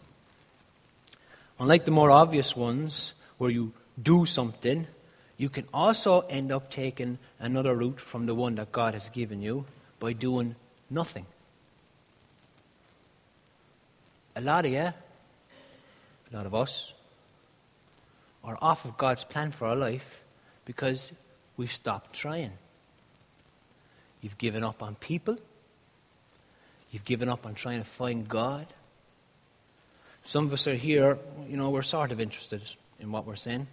Unlike 1.59 1.85
the 1.85 1.91
more 1.91 2.13
obvious 2.13 2.55
ones, 2.55 3.15
where 3.39 3.51
you 3.51 3.73
do 4.01 4.25
something, 4.25 4.87
you 5.37 5.49
can 5.49 5.67
also 5.75 6.21
end 6.29 6.53
up 6.53 6.71
taking 6.71 7.19
another 7.41 7.75
route 7.75 7.99
from 7.99 8.27
the 8.27 8.37
one 8.37 8.55
that 8.55 8.71
God 8.71 8.95
has 8.95 9.09
given 9.09 9.43
you 9.43 9.65
by 9.99 10.13
doing 10.13 10.55
nothing. 10.89 11.27
A 14.41 14.43
lot 14.43 14.65
of 14.65 14.73
you, 14.73 14.79
a 14.79 14.95
lot 16.33 16.47
of 16.47 16.55
us, 16.55 16.95
are 18.43 18.57
off 18.63 18.87
of 18.87 18.97
God's 18.97 19.23
plan 19.23 19.51
for 19.51 19.67
our 19.67 19.77
life 19.77 20.25
because 20.65 21.13
we've 21.59 21.71
stopped 21.71 22.15
trying. 22.15 22.53
You've 24.23 24.39
given 24.39 24.65
up 24.65 24.83
on 24.83 24.95
people. 24.95 25.37
You've 26.91 27.05
given 27.05 27.29
up 27.29 27.45
on 27.45 27.53
trying 27.53 27.81
to 27.81 27.85
find 27.85 28.27
God. 28.27 28.67
Some 30.25 30.47
of 30.47 30.55
us 30.55 30.67
are 30.67 30.75
here, 30.75 31.19
you 31.47 31.59
know, 31.59 31.69
we're 31.69 31.83
sort 31.83 32.11
of 32.11 32.19
interested 32.19 32.63
in 32.99 33.13
what 33.13 33.27
we're 33.27 33.37
saying. 33.37 33.67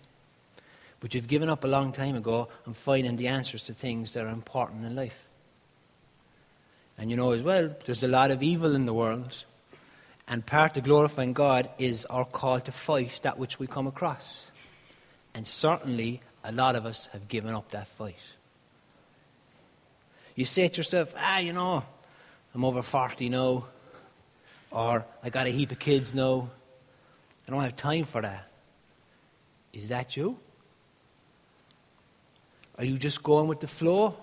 But 1.00 1.16
you've 1.16 1.30
given 1.30 1.48
up 1.48 1.64
a 1.64 1.68
long 1.68 1.94
time 1.94 2.18
ago 2.18 2.50
on 2.66 2.74
finding 2.74 3.16
the 3.16 3.30
answers 3.30 3.64
to 3.66 3.74
things 3.74 4.12
that 4.14 4.26
are 4.26 4.30
important 4.30 4.84
in 4.84 4.98
life. 4.98 5.30
And 6.98 7.10
you 7.10 7.16
know 7.16 7.32
as 7.32 7.42
well, 7.42 7.74
there's 7.86 8.04
a 8.04 8.10
lot 8.10 8.32
of 8.32 8.44
evil 8.44 8.76
in 8.76 8.86
the 8.86 8.94
world. 8.94 9.46
And 10.28 10.46
part 10.46 10.76
of 10.76 10.84
glorifying 10.84 11.34
God 11.34 11.70
is 11.78 12.06
our 12.06 12.26
call 12.26 12.60
to 12.60 12.72
fight 12.72 13.20
that 13.24 13.38
which 13.38 13.60
we 13.60 13.68
come 13.68 13.88
across. 13.88 14.52
And 15.34 15.48
certainly, 15.48 16.22
a 16.44 16.52
lot 16.52 16.76
of 16.76 16.86
us 16.86 17.08
have 17.14 17.28
given 17.28 17.54
up 17.54 17.72
that 17.72 17.88
fight. 17.88 18.20
You 20.36 20.46
say 20.46 20.68
to 20.68 20.78
yourself, 20.78 21.14
ah, 21.18 21.40
you 21.40 21.54
know, 21.54 21.84
I'm 22.54 22.66
over 22.66 22.82
40 22.82 23.30
now, 23.30 23.66
or 24.72 25.06
I 25.24 25.30
got 25.30 25.48
a 25.48 25.50
heap 25.50 25.72
of 25.72 25.80
kids 25.80 26.14
now. 26.14 26.50
I 27.48 27.52
don't 27.52 27.62
have 27.62 27.76
time 27.76 28.04
for 28.04 28.22
that. 28.22 28.48
Is 29.72 29.90
that 29.90 30.18
you? 30.18 30.38
Are 32.78 32.84
you 32.84 32.98
just 32.98 33.24
going 33.24 33.48
with 33.48 33.60
the 33.62 33.68
flow? 33.68 34.16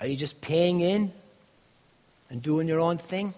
Are 0.00 0.06
you 0.06 0.16
just 0.16 0.40
paying 0.40 0.80
in 0.80 1.12
and 2.30 2.42
doing 2.42 2.68
your 2.68 2.80
own 2.80 2.98
thing? 2.98 3.34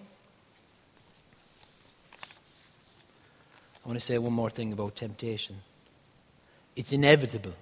I 3.83 3.87
want 3.87 3.99
to 3.99 4.05
say 4.05 4.17
one 4.17 4.33
more 4.33 4.49
thing 4.49 4.73
about 4.73 4.95
temptation. 4.95 5.57
It's 6.75 6.93
inevitable. 6.93 7.53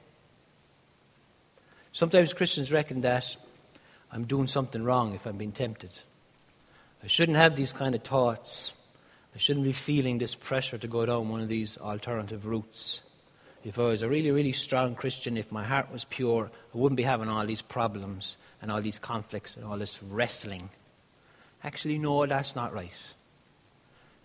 Sometimes 1.92 2.34
Christians 2.34 2.72
reckon 2.72 3.02
that 3.02 3.36
I'm 4.12 4.26
doing 4.26 4.48
something 4.48 4.84
wrong 4.84 5.14
if 5.16 5.26
I'm 5.26 5.38
being 5.38 5.52
tempted. 5.52 5.98
I 7.04 7.08
shouldn't 7.08 7.38
have 7.38 7.56
these 7.56 7.74
kind 7.74 7.96
of 7.96 8.04
thoughts. 8.04 8.74
I 9.36 9.38
shouldn't 9.38 9.66
be 9.66 9.72
feeling 9.72 10.18
this 10.18 10.36
pressure 10.36 10.78
to 10.78 10.88
go 10.88 11.06
down 11.06 11.30
one 11.30 11.42
of 11.42 11.48
these 11.48 11.78
alternative 11.78 12.46
routes. 12.46 13.02
If 13.64 13.78
I 13.80 13.84
was 13.84 14.02
a 14.02 14.10
really, 14.10 14.32
really 14.32 14.54
strong 14.54 14.96
Christian, 14.96 15.38
if 15.38 15.52
my 15.52 15.64
heart 15.64 15.92
was 15.92 16.06
pure, 16.06 16.50
I 16.74 16.78
wouldn't 16.78 16.98
be 16.98 17.04
having 17.04 17.30
all 17.30 17.46
these 17.46 17.62
problems 17.62 18.38
and 18.62 18.72
all 18.72 18.82
these 18.82 19.00
conflicts 19.00 19.56
and 19.56 19.66
all 19.66 19.78
this 19.78 20.02
wrestling. 20.04 20.70
Actually, 21.64 21.98
no, 21.98 22.26
that's 22.26 22.56
not 22.56 22.74
right. 22.74 22.92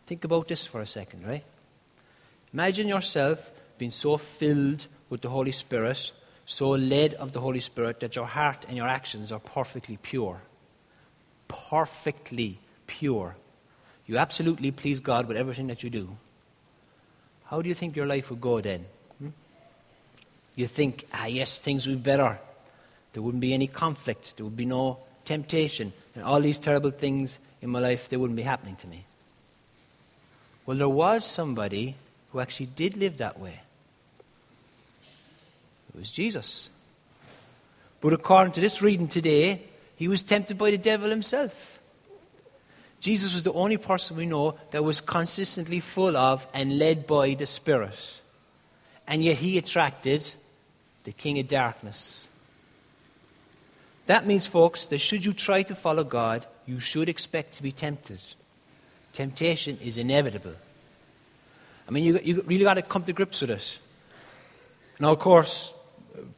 Think 0.06 0.24
about 0.24 0.48
this 0.48 0.66
for 0.66 0.80
a 0.80 0.86
second, 0.86 1.26
right? 1.26 1.44
Imagine 2.52 2.88
yourself 2.88 3.50
being 3.78 3.90
so 3.90 4.16
filled 4.16 4.86
with 5.08 5.20
the 5.20 5.30
Holy 5.30 5.52
Spirit 5.52 6.12
so 6.44 6.70
led 6.70 7.14
of 7.14 7.32
the 7.32 7.40
Holy 7.40 7.60
Spirit 7.60 8.00
that 8.00 8.16
your 8.16 8.26
heart 8.26 8.66
and 8.68 8.76
your 8.76 8.88
actions 8.88 9.32
are 9.32 9.38
perfectly 9.38 9.98
pure. 10.02 10.40
Perfectly 11.48 12.58
pure. 12.86 13.36
You 14.06 14.18
absolutely 14.18 14.70
please 14.70 15.00
God 15.00 15.28
with 15.28 15.36
everything 15.36 15.68
that 15.68 15.82
you 15.82 15.90
do. 15.90 16.16
How 17.46 17.62
do 17.62 17.68
you 17.68 17.74
think 17.74 17.96
your 17.96 18.06
life 18.06 18.30
would 18.30 18.40
go 18.40 18.60
then? 18.60 18.84
Hmm? 19.18 19.28
You 20.56 20.66
think, 20.66 21.06
ah, 21.12 21.26
yes, 21.26 21.58
things 21.58 21.86
would 21.86 22.02
be 22.02 22.10
better. 22.10 22.38
There 23.12 23.22
wouldn't 23.22 23.40
be 23.40 23.54
any 23.54 23.66
conflict. 23.66 24.36
There 24.36 24.44
would 24.44 24.56
be 24.56 24.66
no 24.66 24.98
temptation. 25.24 25.92
And 26.14 26.24
all 26.24 26.40
these 26.40 26.58
terrible 26.58 26.90
things 26.90 27.38
in 27.60 27.70
my 27.70 27.78
life, 27.78 28.08
they 28.08 28.16
wouldn't 28.16 28.36
be 28.36 28.42
happening 28.42 28.76
to 28.76 28.86
me. 28.86 29.04
Well, 30.66 30.76
there 30.76 30.88
was 30.88 31.24
somebody 31.24 31.96
who 32.32 32.40
actually 32.40 32.66
did 32.66 32.96
live 32.96 33.18
that 33.18 33.38
way. 33.38 33.60
It 35.94 35.98
was 35.98 36.10
Jesus. 36.10 36.70
But 38.00 38.14
according 38.14 38.54
to 38.54 38.60
this 38.60 38.82
reading 38.82 39.08
today, 39.08 39.62
he 39.96 40.08
was 40.08 40.22
tempted 40.22 40.56
by 40.58 40.70
the 40.70 40.78
devil 40.78 41.10
himself. 41.10 41.80
Jesus 43.00 43.34
was 43.34 43.42
the 43.42 43.52
only 43.52 43.76
person 43.76 44.16
we 44.16 44.26
know 44.26 44.58
that 44.70 44.82
was 44.82 45.00
consistently 45.00 45.80
full 45.80 46.16
of 46.16 46.46
and 46.54 46.78
led 46.78 47.06
by 47.06 47.34
the 47.34 47.46
Spirit. 47.46 48.20
And 49.06 49.22
yet 49.22 49.36
he 49.36 49.58
attracted 49.58 50.34
the 51.04 51.12
king 51.12 51.38
of 51.38 51.48
darkness. 51.48 52.28
That 54.06 54.26
means, 54.26 54.46
folks, 54.46 54.86
that 54.86 54.98
should 54.98 55.24
you 55.24 55.32
try 55.32 55.62
to 55.64 55.74
follow 55.74 56.04
God, 56.04 56.46
you 56.64 56.80
should 56.80 57.08
expect 57.08 57.56
to 57.56 57.62
be 57.62 57.72
tempted. 57.72 58.20
Temptation 59.12 59.78
is 59.82 59.98
inevitable. 59.98 60.54
I 61.86 61.90
mean, 61.90 62.04
you, 62.04 62.20
you 62.22 62.42
really 62.46 62.64
got 62.64 62.74
to 62.74 62.82
come 62.82 63.04
to 63.04 63.12
grips 63.12 63.40
with 63.40 63.50
it. 63.50 63.78
Now, 65.00 65.12
of 65.12 65.18
course, 65.18 65.72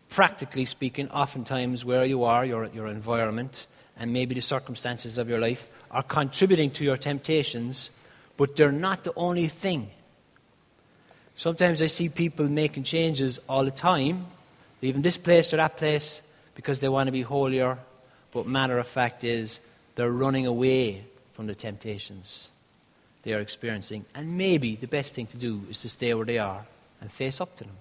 practically 0.09 0.65
speaking, 0.65 1.11
oftentimes 1.11 1.85
where 1.85 2.05
you 2.05 2.25
are, 2.25 2.45
your, 2.45 2.67
your 2.67 2.87
environment, 2.87 3.67
and 3.97 4.13
maybe 4.13 4.35
the 4.35 4.41
circumstances 4.41 5.19
of 5.19 5.29
your 5.29 5.39
life 5.39 5.69
are 5.91 6.03
contributing 6.03 6.71
to 6.73 6.85
your 6.85 6.97
temptations, 6.97 7.91
but 8.37 8.57
they're 8.57 8.73
not 8.73 9.05
the 9.05 9.13
only 9.17 9.49
thing. 9.49 9.91
Sometimes 11.37 11.83
I 11.83 11.87
see 11.87 12.09
people 12.09 12.49
making 12.49 12.85
changes 12.85 13.39
all 13.49 13.65
the 13.65 13.71
time, 13.71 14.27
leaving 14.83 15.03
this 15.03 15.17
place 15.17 15.53
or 15.53 15.59
that 15.59 15.77
place 15.77 16.23
because 16.55 16.81
they 16.81 16.89
want 16.89 17.09
to 17.09 17.13
be 17.13 17.23
holier, 17.23 17.79
but 18.33 18.47
matter 18.47 18.79
of 18.79 18.87
fact 18.87 19.25
is 19.25 19.61
they're 19.97 20.11
running 20.11 20.47
away 20.47 21.05
from 21.35 21.47
the 21.47 21.55
temptations 21.55 22.51
they 23.25 23.33
are 23.33 23.41
experiencing. 23.41 24.05
And 24.15 24.39
maybe 24.39 24.77
the 24.77 24.87
best 24.87 25.15
thing 25.15 25.27
to 25.27 25.37
do 25.37 25.63
is 25.69 25.81
to 25.83 25.89
stay 25.89 26.15
where 26.15 26.27
they 26.27 26.39
are 26.39 26.65
and 27.01 27.11
face 27.11 27.41
up 27.41 27.57
to 27.57 27.65
them. 27.65 27.77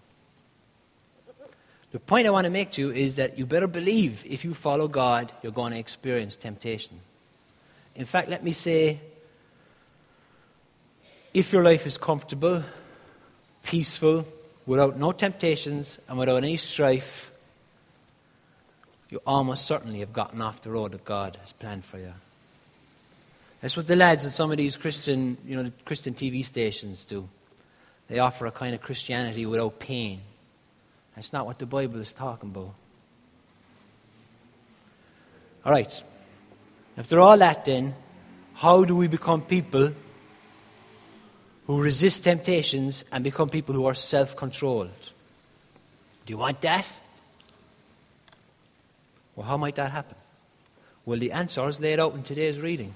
The 1.92 2.00
point 2.00 2.26
I 2.26 2.32
want 2.32 2.46
to 2.46 2.52
make 2.52 2.72
to 2.72 2.82
you 2.82 2.92
is 2.92 3.18
that 3.18 3.38
you 3.38 3.46
better 3.46 3.68
believe 3.68 4.26
if 4.26 4.44
you 4.44 4.56
follow 4.56 4.88
God, 4.88 5.32
you're 5.44 5.52
going 5.52 5.74
to 5.74 5.78
experience 5.78 6.36
temptation. 6.36 7.00
In 7.96 8.06
fact, 8.06 8.30
let 8.30 8.44
me 8.44 8.52
say 8.52 9.00
if 11.34 11.54
your 11.54 11.64
life 11.64 11.86
is 11.86 11.98
comfortable, 11.98 12.64
peaceful, 13.62 14.26
without 14.66 14.98
no 14.98 15.12
temptations, 15.12 16.00
and 16.08 16.18
without 16.18 16.38
any 16.38 16.58
strife, 16.58 17.32
you 19.10 19.22
almost 19.28 19.66
certainly 19.66 20.00
have 20.00 20.14
gotten 20.14 20.42
off 20.42 20.62
the 20.62 20.72
road 20.72 20.94
that 20.94 21.06
God 21.06 21.38
has 21.42 21.54
planned 21.54 21.86
for 21.86 22.00
you. 22.00 22.14
That's 23.64 23.78
what 23.78 23.88
the 23.88 23.96
lads 23.96 24.26
at 24.26 24.34
some 24.34 24.52
of 24.52 24.58
these 24.58 24.76
Christian, 24.76 25.38
you 25.48 25.56
know, 25.56 25.72
Christian 25.86 26.14
TV 26.14 26.44
stations 26.44 27.06
do. 27.06 27.30
They 28.10 28.20
offer 28.20 28.46
a 28.46 28.52
kind 28.52 28.76
of 28.76 28.82
Christianity 28.82 29.46
without 29.46 29.80
pain. 29.80 30.20
That's 31.16 31.32
not 31.32 31.46
what 31.46 31.60
the 31.60 31.66
Bible 31.66 32.02
is 32.02 32.12
talking 32.12 32.50
about. 32.50 32.76
All 35.64 35.72
right. 35.72 36.04
After 36.98 37.22
all 37.22 37.38
that, 37.38 37.64
then, 37.64 37.96
how 38.56 38.84
do 38.84 38.98
we 38.98 39.08
become 39.08 39.42
people 39.42 39.94
who 41.66 41.82
resist 41.82 42.26
temptations 42.26 43.06
and 43.14 43.24
become 43.24 43.48
people 43.48 43.74
who 43.74 43.86
are 43.86 43.94
self 43.94 44.36
controlled? 44.36 45.12
Do 46.26 46.34
you 46.34 46.38
want 46.38 46.60
that? 46.64 46.86
Well, 49.38 49.48
how 49.48 49.56
might 49.56 49.76
that 49.76 49.92
happen? 49.92 50.18
Well, 51.06 51.18
the 51.18 51.32
answer 51.32 51.66
is 51.70 51.80
laid 51.80 52.02
out 52.02 52.14
in 52.14 52.24
today's 52.24 52.60
reading. 52.60 52.96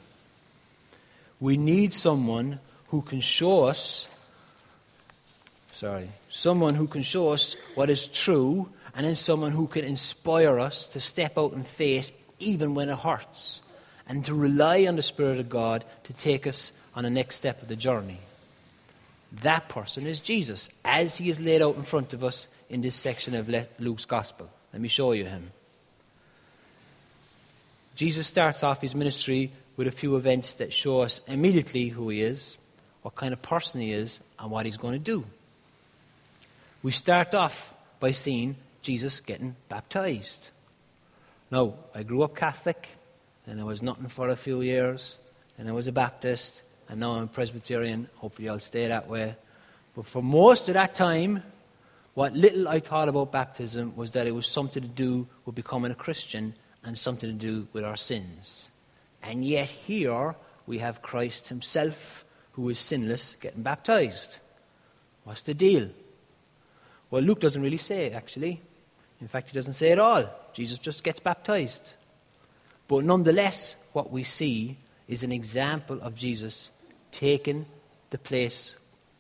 We 1.39 1.57
need 1.57 1.93
someone 1.93 2.59
who 2.89 3.01
can 3.01 3.19
show 3.19 3.65
us 3.65 4.07
sorry, 5.77 6.09
someone 6.29 6.73
who 6.73 6.87
can 6.87 7.03
show 7.03 7.29
us 7.29 7.55
what 7.75 7.89
is 7.91 8.07
true, 8.07 8.67
and 8.95 9.05
then 9.05 9.15
someone 9.15 9.51
who 9.51 9.67
can 9.67 9.85
inspire 9.85 10.59
us 10.59 10.87
to 10.87 10.99
step 10.99 11.37
out 11.37 11.53
in 11.53 11.63
faith 11.63 12.11
even 12.39 12.73
when 12.73 12.89
it 12.89 12.97
hurts, 12.97 13.61
and 14.07 14.25
to 14.25 14.33
rely 14.33 14.87
on 14.87 14.95
the 14.95 15.03
Spirit 15.03 15.37
of 15.37 15.49
God 15.49 15.85
to 16.05 16.13
take 16.13 16.47
us 16.47 16.71
on 16.95 17.03
the 17.03 17.11
next 17.11 17.35
step 17.35 17.61
of 17.61 17.67
the 17.67 17.75
journey. 17.75 18.19
That 19.43 19.69
person 19.69 20.07
is 20.07 20.19
Jesus, 20.19 20.69
as 20.83 21.17
he 21.17 21.29
is 21.29 21.39
laid 21.39 21.61
out 21.61 21.75
in 21.75 21.83
front 21.83 22.13
of 22.13 22.23
us 22.23 22.47
in 22.71 22.81
this 22.81 22.95
section 22.95 23.35
of 23.35 23.47
Luke's 23.77 24.05
Gospel. 24.05 24.49
Let 24.73 24.81
me 24.81 24.87
show 24.87 25.11
you 25.11 25.25
him. 25.25 25.51
Jesus 27.95 28.25
starts 28.25 28.63
off 28.63 28.81
his 28.81 28.95
ministry 28.95 29.51
with 29.77 29.87
a 29.87 29.91
few 29.91 30.15
events 30.15 30.55
that 30.55 30.73
show 30.73 31.01
us 31.01 31.21
immediately 31.27 31.89
who 31.89 32.09
he 32.09 32.21
is, 32.21 32.57
what 33.03 33.15
kind 33.15 33.31
of 33.31 33.41
person 33.41 33.79
he 33.79 33.93
is, 33.93 34.19
and 34.39 34.51
what 34.51 34.65
he's 34.65 34.75
going 34.75 34.93
to 34.93 34.99
do. 34.99 35.23
We 36.83 36.91
start 36.91 37.33
off 37.35 37.73
by 37.99 38.11
seeing 38.11 38.55
Jesus 38.81 39.19
getting 39.19 39.55
baptized. 39.69 40.49
Now, 41.51 41.75
I 41.95 42.03
grew 42.03 42.23
up 42.23 42.35
Catholic, 42.35 42.89
and 43.45 43.61
I 43.61 43.63
was 43.63 43.81
nothing 43.81 44.07
for 44.07 44.29
a 44.29 44.35
few 44.35 44.61
years, 44.61 45.17
and 45.57 45.69
I 45.69 45.71
was 45.71 45.87
a 45.87 45.91
Baptist, 45.91 46.63
and 46.89 46.99
now 46.99 47.11
I'm 47.11 47.23
a 47.23 47.27
Presbyterian. 47.27 48.09
Hopefully, 48.15 48.49
I'll 48.49 48.59
stay 48.59 48.87
that 48.87 49.07
way. 49.07 49.35
But 49.95 50.05
for 50.05 50.21
most 50.21 50.67
of 50.67 50.73
that 50.73 50.93
time, 50.93 51.43
what 52.13 52.33
little 52.33 52.67
I 52.67 52.79
thought 52.79 53.09
about 53.09 53.31
baptism 53.31 53.95
was 53.95 54.11
that 54.11 54.27
it 54.27 54.33
was 54.33 54.47
something 54.47 54.81
to 54.81 54.89
do 54.89 55.27
with 55.45 55.55
becoming 55.55 55.91
a 55.91 55.95
Christian 55.95 56.55
and 56.83 56.97
something 56.97 57.29
to 57.29 57.35
do 57.35 57.67
with 57.73 57.83
our 57.83 57.95
sins. 57.95 58.71
And 59.23 59.43
yet, 59.43 59.69
here 59.69 60.35
we 60.65 60.79
have 60.79 61.01
Christ 61.01 61.49
Himself, 61.49 62.25
who 62.53 62.69
is 62.69 62.79
sinless, 62.79 63.35
getting 63.41 63.63
baptized. 63.63 64.39
What's 65.23 65.41
the 65.41 65.53
deal? 65.53 65.89
Well, 67.09 67.21
Luke 67.21 67.39
doesn't 67.39 67.61
really 67.61 67.77
say, 67.77 68.11
actually. 68.11 68.61
In 69.21 69.27
fact, 69.27 69.49
he 69.49 69.55
doesn't 69.55 69.73
say 69.73 69.91
at 69.91 69.99
all. 69.99 70.29
Jesus 70.53 70.77
just 70.77 71.03
gets 71.03 71.19
baptized. 71.19 71.93
But 72.87 73.03
nonetheless, 73.03 73.75
what 73.93 74.11
we 74.11 74.23
see 74.23 74.77
is 75.07 75.23
an 75.23 75.31
example 75.31 75.99
of 76.01 76.15
Jesus 76.15 76.71
taking 77.11 77.65
the 78.09 78.17
place, 78.17 78.75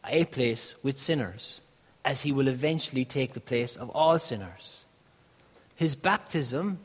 a 0.05 0.25
place 0.25 0.75
with 0.83 0.97
sinners, 0.97 1.61
as 2.05 2.21
he 2.21 2.31
will 2.31 2.47
eventually 2.47 3.05
take 3.05 3.33
the 3.33 3.39
place 3.39 3.75
of 3.75 3.89
all 3.89 4.19
sinners. 4.19 4.85
His 5.75 5.95
baptism 5.95 6.79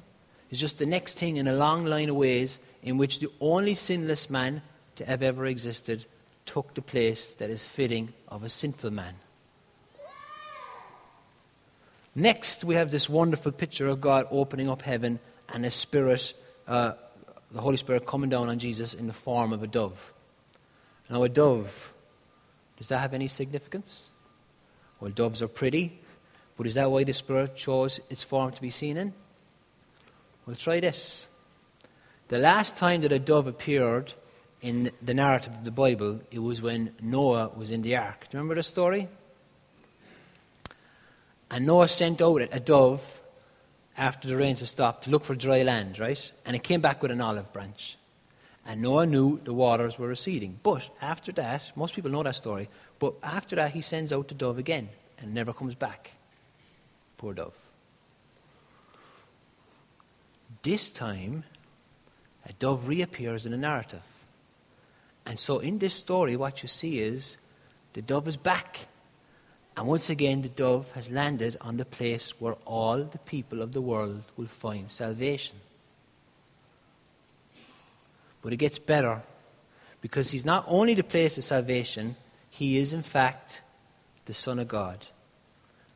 is 0.50 0.60
just 0.60 0.78
the 0.78 0.86
next 0.86 1.18
thing 1.18 1.36
in 1.36 1.48
a 1.48 1.54
long 1.54 1.84
line 1.84 2.08
of 2.08 2.16
ways 2.16 2.58
in 2.82 2.98
which 2.98 3.20
the 3.20 3.30
only 3.40 3.74
sinless 3.74 4.28
man 4.28 4.62
to 4.96 5.04
have 5.04 5.22
ever 5.22 5.46
existed 5.46 6.04
took 6.44 6.74
the 6.74 6.82
place 6.82 7.34
that 7.36 7.50
is 7.50 7.64
fitting 7.64 8.12
of 8.28 8.42
a 8.42 8.48
sinful 8.48 8.90
man. 8.90 9.14
Next, 12.14 12.62
we 12.64 12.74
have 12.74 12.90
this 12.90 13.08
wonderful 13.08 13.52
picture 13.52 13.86
of 13.86 14.00
God 14.00 14.26
opening 14.30 14.68
up 14.68 14.82
heaven 14.82 15.18
and 15.48 15.64
a 15.64 15.70
Spirit, 15.70 16.34
uh, 16.68 16.92
the 17.50 17.60
Holy 17.60 17.78
Spirit 17.78 18.06
coming 18.06 18.28
down 18.28 18.48
on 18.50 18.58
Jesus 18.58 18.92
in 18.92 19.06
the 19.06 19.12
form 19.14 19.52
of 19.52 19.62
a 19.62 19.66
dove. 19.66 20.12
Now, 21.08 21.22
a 21.22 21.28
dove, 21.28 21.92
does 22.76 22.88
that 22.88 22.98
have 22.98 23.14
any 23.14 23.28
significance? 23.28 24.10
Well, 25.00 25.10
doves 25.10 25.42
are 25.42 25.48
pretty, 25.48 26.00
but 26.56 26.66
is 26.66 26.74
that 26.74 26.90
why 26.90 27.04
the 27.04 27.12
Spirit 27.12 27.56
chose 27.56 27.98
its 28.10 28.22
form 28.22 28.52
to 28.52 28.60
be 28.60 28.70
seen 28.70 28.96
in? 28.96 29.14
Well, 30.46 30.56
try 30.56 30.80
this. 30.80 31.26
The 32.32 32.38
last 32.38 32.78
time 32.78 33.02
that 33.02 33.12
a 33.12 33.18
dove 33.18 33.46
appeared 33.46 34.14
in 34.62 34.90
the 35.02 35.12
narrative 35.12 35.52
of 35.52 35.64
the 35.64 35.70
Bible, 35.70 36.18
it 36.30 36.38
was 36.38 36.62
when 36.62 36.94
Noah 37.02 37.50
was 37.54 37.70
in 37.70 37.82
the 37.82 37.94
ark. 37.96 38.20
Do 38.20 38.28
you 38.30 38.38
remember 38.38 38.54
the 38.54 38.62
story? 38.62 39.06
And 41.50 41.66
Noah 41.66 41.88
sent 41.88 42.22
out 42.22 42.40
a 42.40 42.58
dove 42.58 43.20
after 43.98 44.28
the 44.28 44.36
rains 44.38 44.60
had 44.60 44.68
stopped 44.68 45.04
to 45.04 45.10
look 45.10 45.24
for 45.24 45.34
dry 45.34 45.60
land, 45.60 45.98
right? 45.98 46.32
And 46.46 46.56
it 46.56 46.62
came 46.62 46.80
back 46.80 47.02
with 47.02 47.10
an 47.10 47.20
olive 47.20 47.52
branch. 47.52 47.98
And 48.64 48.80
Noah 48.80 49.04
knew 49.04 49.38
the 49.44 49.52
waters 49.52 49.98
were 49.98 50.08
receding. 50.08 50.58
But 50.62 50.88
after 51.02 51.32
that, 51.32 51.70
most 51.76 51.94
people 51.94 52.10
know 52.10 52.22
that 52.22 52.36
story, 52.36 52.70
but 52.98 53.12
after 53.22 53.56
that, 53.56 53.72
he 53.72 53.82
sends 53.82 54.10
out 54.10 54.28
the 54.28 54.34
dove 54.34 54.56
again 54.56 54.88
and 55.18 55.34
never 55.34 55.52
comes 55.52 55.74
back. 55.74 56.12
Poor 57.18 57.34
dove. 57.34 57.52
This 60.62 60.90
time, 60.90 61.44
a 62.46 62.52
dove 62.54 62.88
reappears 62.88 63.46
in 63.46 63.52
the 63.52 63.58
narrative. 63.58 64.02
And 65.26 65.38
so 65.38 65.58
in 65.58 65.78
this 65.78 65.94
story, 65.94 66.36
what 66.36 66.62
you 66.62 66.68
see 66.68 66.98
is 66.98 67.36
the 67.92 68.02
dove 68.02 68.26
is 68.28 68.36
back. 68.36 68.86
And 69.76 69.86
once 69.86 70.10
again, 70.10 70.42
the 70.42 70.48
dove 70.48 70.90
has 70.92 71.10
landed 71.10 71.56
on 71.60 71.76
the 71.76 71.84
place 71.84 72.34
where 72.40 72.54
all 72.66 73.04
the 73.04 73.18
people 73.18 73.62
of 73.62 73.72
the 73.72 73.80
world 73.80 74.22
will 74.36 74.46
find 74.46 74.90
salvation. 74.90 75.56
But 78.42 78.52
it 78.52 78.56
gets 78.56 78.78
better 78.78 79.22
because 80.00 80.32
he's 80.32 80.44
not 80.44 80.64
only 80.66 80.94
the 80.94 81.04
place 81.04 81.38
of 81.38 81.44
salvation, 81.44 82.16
he 82.50 82.76
is, 82.76 82.92
in 82.92 83.02
fact, 83.02 83.62
the 84.26 84.34
Son 84.34 84.58
of 84.58 84.68
God. 84.68 85.06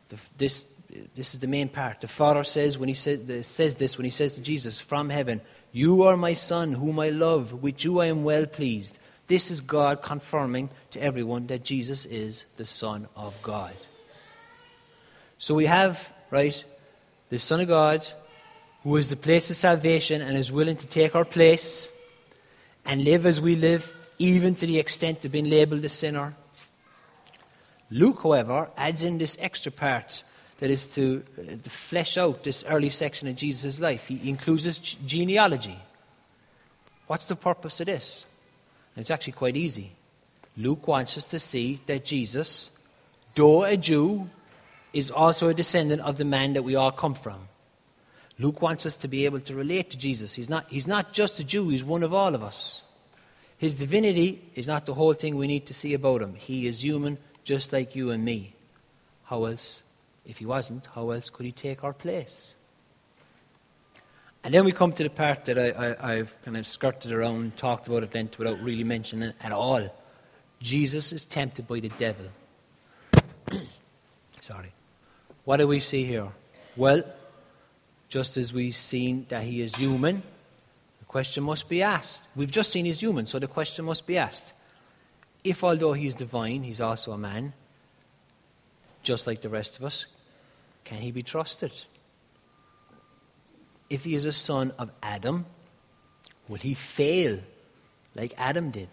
The, 0.09 0.17
this, 0.39 0.69
this 1.15 1.35
is 1.35 1.41
the 1.41 1.49
main 1.49 1.69
part. 1.69 2.01
The 2.01 2.09
Father 2.09 2.45
says, 2.45 2.79
when 2.79 2.89
he 2.89 2.95
says, 2.95 3.47
says 3.47 3.77
this 3.77 3.99
when 3.99 4.05
he 4.05 4.11
says 4.11 4.35
to 4.35 4.41
Jesus 4.41 4.81
from 4.81 5.11
heaven, 5.11 5.41
You 5.72 6.05
are 6.05 6.16
my 6.16 6.33
Son, 6.33 6.72
whom 6.72 6.98
I 6.98 7.11
love, 7.11 7.62
with 7.62 7.85
you 7.85 8.00
I 8.00 8.07
am 8.07 8.24
well 8.24 8.46
pleased. 8.46 8.98
This 9.26 9.50
is 9.50 9.61
God 9.61 10.02
confirming 10.02 10.70
to 10.90 11.02
everyone 11.02 11.48
that 11.48 11.64
Jesus 11.64 12.07
is 12.07 12.44
the 12.57 12.66
Son 12.66 13.09
of 13.16 13.35
God. 13.42 13.74
So 15.38 15.55
we 15.55 15.66
have, 15.66 16.12
right, 16.31 16.64
the 17.29 17.38
Son 17.38 17.61
of 17.61 17.68
God 17.68 18.07
who 18.87 18.96
is 18.96 19.11
the 19.11 19.16
place 19.16 19.50
of 19.50 19.57
salvation 19.57 20.22
and 20.22 20.38
is 20.38 20.52
willing 20.52 20.76
to 20.76 20.87
take 20.87 21.16
our 21.16 21.24
place 21.24 21.90
and 22.85 23.02
live 23.02 23.26
as 23.26 23.40
we 23.40 23.57
live, 23.57 23.92
even 24.18 24.55
to 24.55 24.64
the 24.64 24.79
extent 24.79 25.24
of 25.24 25.33
being 25.33 25.50
labeled 25.50 25.85
a 25.85 25.88
sinner. 25.88 26.37
Luke, 27.90 28.22
however, 28.22 28.70
adds 28.76 29.02
in 29.02 29.18
this 29.18 29.37
extra 29.40 29.72
part 29.72 30.22
that 30.59 30.71
is 30.71 30.88
to, 30.95 31.23
uh, 31.38 31.57
to 31.62 31.71
flesh 31.71 32.16
out 32.16 32.45
this 32.45 32.64
early 32.64 32.90
section 32.90 33.29
of 33.29 33.37
Jesus' 33.37 33.81
life. 33.81 34.07
He 34.07 34.29
includes 34.29 34.64
his 34.64 34.79
genealogy. 34.79 35.79
What's 37.07 37.27
the 37.27 37.37
purpose 37.37 37.81
of 37.81 37.87
this? 37.87 38.25
And 38.95 39.03
it's 39.03 39.11
actually 39.11 39.35
quite 39.35 39.57
easy. 39.57 39.92
Luke 40.57 40.88
wants 40.88 41.19
us 41.19 41.29
to 41.31 41.38
see 41.38 41.81
that 41.87 42.05
Jesus, 42.05 42.71
though 43.35 43.64
a 43.64 43.77
Jew, 43.77 44.29
is 44.92 45.11
also 45.11 45.49
a 45.49 45.55
descendant 45.55 46.01
of 46.01 46.16
the 46.16 46.25
man 46.25 46.55
that 46.55 46.62
we 46.62 46.75
all 46.75 46.90
come 46.90 47.14
from. 47.14 47.49
Luke 48.38 48.62
wants 48.62 48.87
us 48.87 48.97
to 48.99 49.09
be 49.09 49.25
able 49.25 49.40
to 49.40 49.55
relate 49.55 49.90
to 49.90 49.99
Jesus. 49.99 50.35
He's 50.35 50.49
not, 50.49 50.66
he's 50.69 50.87
not 50.87 51.12
just 51.12 51.40
a 51.40 51.45
Jew, 51.45 51.69
he's 51.69 51.85
one 51.85 52.03
of 52.03 52.14
all 52.14 52.35
of 52.35 52.42
us. 52.42 52.83
His 53.59 53.75
divinity 53.75 54.42
is 54.55 54.66
not 54.66 54.87
the 54.87 54.95
whole 54.95 55.14
thing 55.14 55.37
we 55.37 55.47
need 55.47 55.66
to 55.66 55.75
see 55.75 55.95
about 55.95 56.23
him. 56.23 56.35
He 56.35 56.66
is 56.66 56.85
human 56.85 57.19
just 57.45 57.73
like 57.73 57.95
you 57.95 58.11
and 58.11 58.25
me. 58.25 58.55
How 59.25 59.45
else, 59.45 59.83
if 60.27 60.39
he 60.39 60.47
wasn't, 60.47 60.87
how 60.95 61.11
else 61.11 61.31
could 61.31 61.47
he 61.47 61.53
take 61.53 61.85
our 61.85 61.93
place? 61.93 62.55
And 64.47 64.55
then 64.55 64.65
we 64.65 64.71
come 64.71 64.93
to 64.93 65.03
the 65.03 65.11
part 65.11 65.45
that 65.47 65.59
I, 65.59 66.15
have 66.15 66.41
kind 66.45 66.57
of 66.57 66.67
skirted 66.67 67.11
around, 67.11 67.57
talked 67.57 67.89
about 67.89 68.05
it 68.05 68.12
then 68.12 68.31
without 68.39 68.61
really 68.62 68.85
mentioning 68.85 69.31
it 69.31 69.37
at 69.41 69.51
all. 69.51 69.93
Jesus 70.61 71.12
is 71.12 71.25
tempted 71.25 71.67
by 71.67 71.81
the 71.81 71.89
devil. 71.89 72.27
Sorry. 74.41 74.73
What 75.45 75.57
do 75.57 75.67
we 75.67 75.81
see 75.81 76.05
here? 76.05 76.29
Well, 76.77 77.03
just 78.09 78.37
as 78.37 78.53
we've 78.53 78.75
seen 78.75 79.27
that 79.31 79.43
he 79.43 79.61
is 79.61 79.75
human, 79.75 80.23
the 81.01 81.05
question 81.07 81.43
must 81.43 81.69
be 81.69 81.83
asked. 81.83 82.29
We've 82.37 82.51
just 82.51 82.71
seen 82.71 82.85
he's 82.85 83.01
human, 83.01 83.27
so 83.27 83.39
the 83.39 83.49
question 83.49 83.85
must 83.85 84.07
be 84.07 84.17
asked. 84.17 84.53
If, 85.43 85.65
although 85.65 85.93
he 85.93 86.07
is 86.07 86.15
divine, 86.15 86.62
he's 86.62 86.81
also 86.81 87.12
a 87.12 87.19
man, 87.19 87.53
just 89.03 89.27
like 89.27 89.41
the 89.41 89.49
rest 89.49 89.77
of 89.77 89.85
us, 89.85 90.07
can 90.87 90.96
he 90.99 91.11
be 91.11 91.22
trusted? 91.22 91.72
if 93.88 94.05
he 94.05 94.14
is 94.14 94.25
a 94.25 94.33
son 94.33 94.72
of 94.79 94.90
Adam, 95.03 95.46
will 96.49 96.59
he 96.59 96.75
fail 96.75 97.38
like 98.14 98.35
Adam 98.37 98.70
did? 98.70 98.88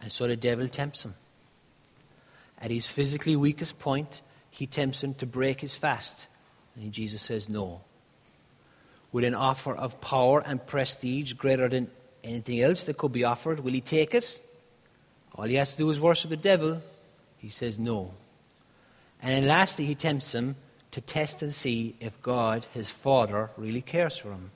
And 0.00 0.10
so 0.10 0.26
the 0.26 0.36
devil 0.36 0.68
tempts 0.68 1.04
him. 1.04 1.14
At 2.60 2.70
his 2.70 2.88
physically 2.88 3.36
weakest 3.36 3.78
point, 3.78 4.22
he 4.50 4.66
tempts 4.66 5.02
him 5.02 5.14
to 5.14 5.26
break 5.26 5.60
his 5.60 5.74
fast. 5.74 6.28
And 6.76 6.92
Jesus 6.92 7.22
says 7.22 7.48
no. 7.48 7.82
With 9.12 9.24
an 9.24 9.34
offer 9.34 9.74
of 9.74 10.00
power 10.00 10.42
and 10.44 10.64
prestige 10.64 11.34
greater 11.34 11.68
than 11.68 11.90
anything 12.22 12.60
else 12.60 12.84
that 12.84 12.96
could 12.96 13.12
be 13.12 13.24
offered, 13.24 13.60
will 13.60 13.72
he 13.72 13.80
take 13.80 14.14
it? 14.14 14.40
All 15.34 15.44
he 15.44 15.54
has 15.54 15.72
to 15.72 15.78
do 15.78 15.90
is 15.90 16.00
worship 16.00 16.30
the 16.30 16.36
devil. 16.36 16.80
He 17.38 17.50
says 17.50 17.78
no. 17.78 18.12
And 19.24 19.32
then 19.32 19.46
lastly, 19.48 19.86
he 19.86 19.94
tempts 19.94 20.34
him 20.34 20.54
to 20.90 21.00
test 21.00 21.40
and 21.40 21.52
see 21.52 21.96
if 21.98 22.20
God, 22.20 22.66
his 22.74 22.90
Father, 22.90 23.50
really 23.56 23.80
cares 23.80 24.18
for 24.18 24.28
him. 24.28 24.50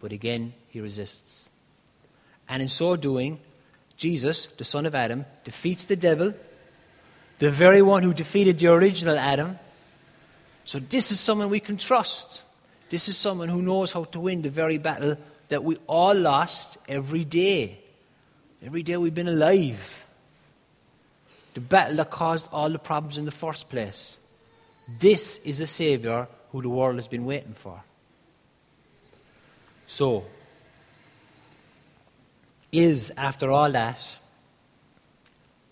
But 0.00 0.12
again, 0.12 0.54
he 0.68 0.80
resists. 0.80 1.48
And 2.48 2.62
in 2.62 2.68
so 2.68 2.94
doing, 2.94 3.40
Jesus, 3.96 4.46
the 4.46 4.62
son 4.62 4.86
of 4.86 4.94
Adam, 4.94 5.26
defeats 5.42 5.86
the 5.86 5.96
devil, 5.96 6.32
the 7.40 7.50
very 7.50 7.82
one 7.82 8.04
who 8.04 8.14
defeated 8.14 8.60
the 8.60 8.68
original 8.68 9.18
Adam. 9.18 9.58
So, 10.64 10.78
this 10.78 11.10
is 11.10 11.18
someone 11.18 11.50
we 11.50 11.60
can 11.60 11.76
trust. 11.76 12.42
This 12.90 13.08
is 13.08 13.16
someone 13.16 13.48
who 13.48 13.62
knows 13.62 13.92
how 13.92 14.04
to 14.04 14.20
win 14.20 14.42
the 14.42 14.48
very 14.48 14.78
battle 14.78 15.16
that 15.48 15.64
we 15.64 15.76
all 15.88 16.14
lost 16.14 16.78
every 16.88 17.24
day. 17.24 17.80
Every 18.64 18.84
day 18.84 18.96
we've 18.96 19.12
been 19.12 19.28
alive. 19.28 20.03
The 21.54 21.60
battle 21.60 21.96
that 21.96 22.10
caused 22.10 22.48
all 22.52 22.68
the 22.70 22.78
problems 22.78 23.16
in 23.16 23.24
the 23.24 23.30
first 23.30 23.68
place. 23.68 24.18
This 24.98 25.38
is 25.38 25.60
a 25.60 25.66
Savior 25.66 26.28
who 26.50 26.62
the 26.62 26.68
world 26.68 26.96
has 26.96 27.08
been 27.08 27.24
waiting 27.24 27.54
for. 27.54 27.82
So, 29.86 30.24
is, 32.72 33.12
after 33.16 33.50
all 33.50 33.70
that, 33.72 34.16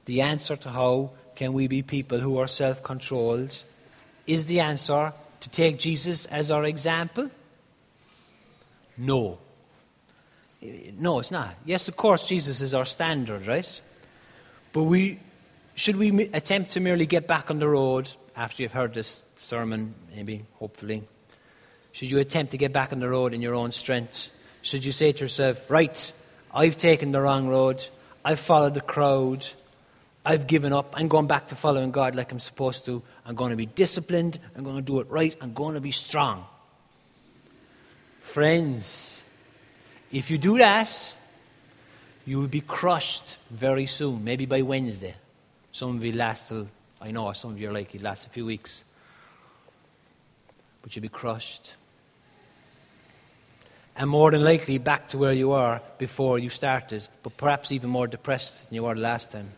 the 0.04 0.20
answer 0.20 0.56
to 0.56 0.70
how 0.70 1.10
can 1.34 1.52
we 1.52 1.66
be 1.66 1.82
people 1.82 2.20
who 2.20 2.38
are 2.38 2.46
self 2.46 2.82
controlled? 2.82 3.62
Is 4.26 4.46
the 4.46 4.60
answer 4.60 5.12
to 5.40 5.48
take 5.48 5.78
Jesus 5.78 6.26
as 6.26 6.50
our 6.50 6.64
example? 6.64 7.30
No. 8.96 9.38
No, 10.98 11.18
it's 11.18 11.30
not. 11.30 11.56
Yes, 11.64 11.88
of 11.88 11.96
course, 11.96 12.28
Jesus 12.28 12.60
is 12.60 12.74
our 12.74 12.84
standard, 12.84 13.46
right? 13.46 13.82
But 14.72 14.84
we, 14.84 15.18
should 15.74 15.96
we 15.96 16.28
attempt 16.32 16.72
to 16.72 16.80
merely 16.80 17.06
get 17.06 17.26
back 17.26 17.50
on 17.50 17.58
the 17.58 17.68
road 17.68 18.10
after 18.36 18.62
you've 18.62 18.72
heard 18.72 18.94
this 18.94 19.22
sermon, 19.40 19.94
maybe, 20.14 20.44
hopefully? 20.54 21.02
Should 21.92 22.10
you 22.10 22.18
attempt 22.18 22.52
to 22.52 22.58
get 22.58 22.72
back 22.72 22.92
on 22.92 23.00
the 23.00 23.08
road 23.08 23.34
in 23.34 23.42
your 23.42 23.54
own 23.54 23.72
strength? 23.72 24.30
Should 24.62 24.84
you 24.84 24.92
say 24.92 25.12
to 25.12 25.24
yourself, 25.24 25.70
right, 25.70 26.12
I've 26.54 26.76
taken 26.76 27.12
the 27.12 27.20
wrong 27.20 27.48
road, 27.48 27.86
I've 28.24 28.40
followed 28.40 28.74
the 28.74 28.80
crowd, 28.80 29.46
I've 30.24 30.46
given 30.46 30.72
up, 30.72 30.94
I'm 30.96 31.08
going 31.08 31.26
back 31.26 31.48
to 31.48 31.56
following 31.56 31.90
God 31.90 32.14
like 32.14 32.30
I'm 32.32 32.38
supposed 32.38 32.84
to, 32.86 33.02
I'm 33.26 33.34
going 33.34 33.50
to 33.50 33.56
be 33.56 33.66
disciplined, 33.66 34.38
I'm 34.56 34.64
going 34.64 34.76
to 34.76 34.82
do 34.82 35.00
it 35.00 35.10
right, 35.10 35.34
I'm 35.40 35.52
going 35.52 35.74
to 35.74 35.80
be 35.80 35.90
strong. 35.90 36.46
Friends, 38.20 39.24
if 40.12 40.30
you 40.30 40.38
do 40.38 40.58
that, 40.58 41.14
you 42.24 42.38
will 42.38 42.48
be 42.48 42.60
crushed 42.60 43.38
very 43.50 43.86
soon, 43.86 44.22
maybe 44.22 44.46
by 44.46 44.62
Wednesday. 44.62 45.14
Some 45.72 45.96
of 45.96 46.04
you 46.04 46.12
last 46.12 46.48
till, 46.48 46.68
I 47.00 47.10
know, 47.10 47.32
some 47.32 47.52
of 47.52 47.60
you 47.60 47.70
are 47.70 47.72
like, 47.72 47.94
it 47.94 48.02
lasts 48.02 48.26
a 48.26 48.28
few 48.28 48.44
weeks. 48.44 48.84
But 50.82 50.94
you'll 50.94 51.02
be 51.02 51.08
crushed. 51.08 51.74
And 53.96 54.08
more 54.08 54.30
than 54.30 54.42
likely 54.44 54.78
back 54.78 55.08
to 55.08 55.18
where 55.18 55.32
you 55.32 55.52
are 55.52 55.80
before 55.98 56.38
you 56.38 56.50
started, 56.50 57.06
but 57.22 57.36
perhaps 57.36 57.72
even 57.72 57.90
more 57.90 58.06
depressed 58.06 58.68
than 58.68 58.74
you 58.74 58.82
were 58.82 58.96
last 58.96 59.30
time. 59.30 59.50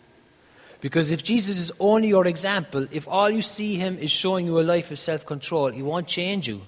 Because 0.80 1.12
if 1.12 1.22
Jesus 1.22 1.58
is 1.58 1.72
only 1.80 2.08
your 2.08 2.26
example, 2.26 2.86
if 2.90 3.08
all 3.08 3.30
you 3.30 3.42
see 3.42 3.76
him 3.76 3.98
is 3.98 4.10
showing 4.10 4.46
you 4.46 4.60
a 4.60 4.62
life 4.62 4.90
of 4.90 4.98
self 4.98 5.24
control, 5.24 5.68
he 5.68 5.82
won't 5.82 6.06
change 6.06 6.46
you. 6.46 6.62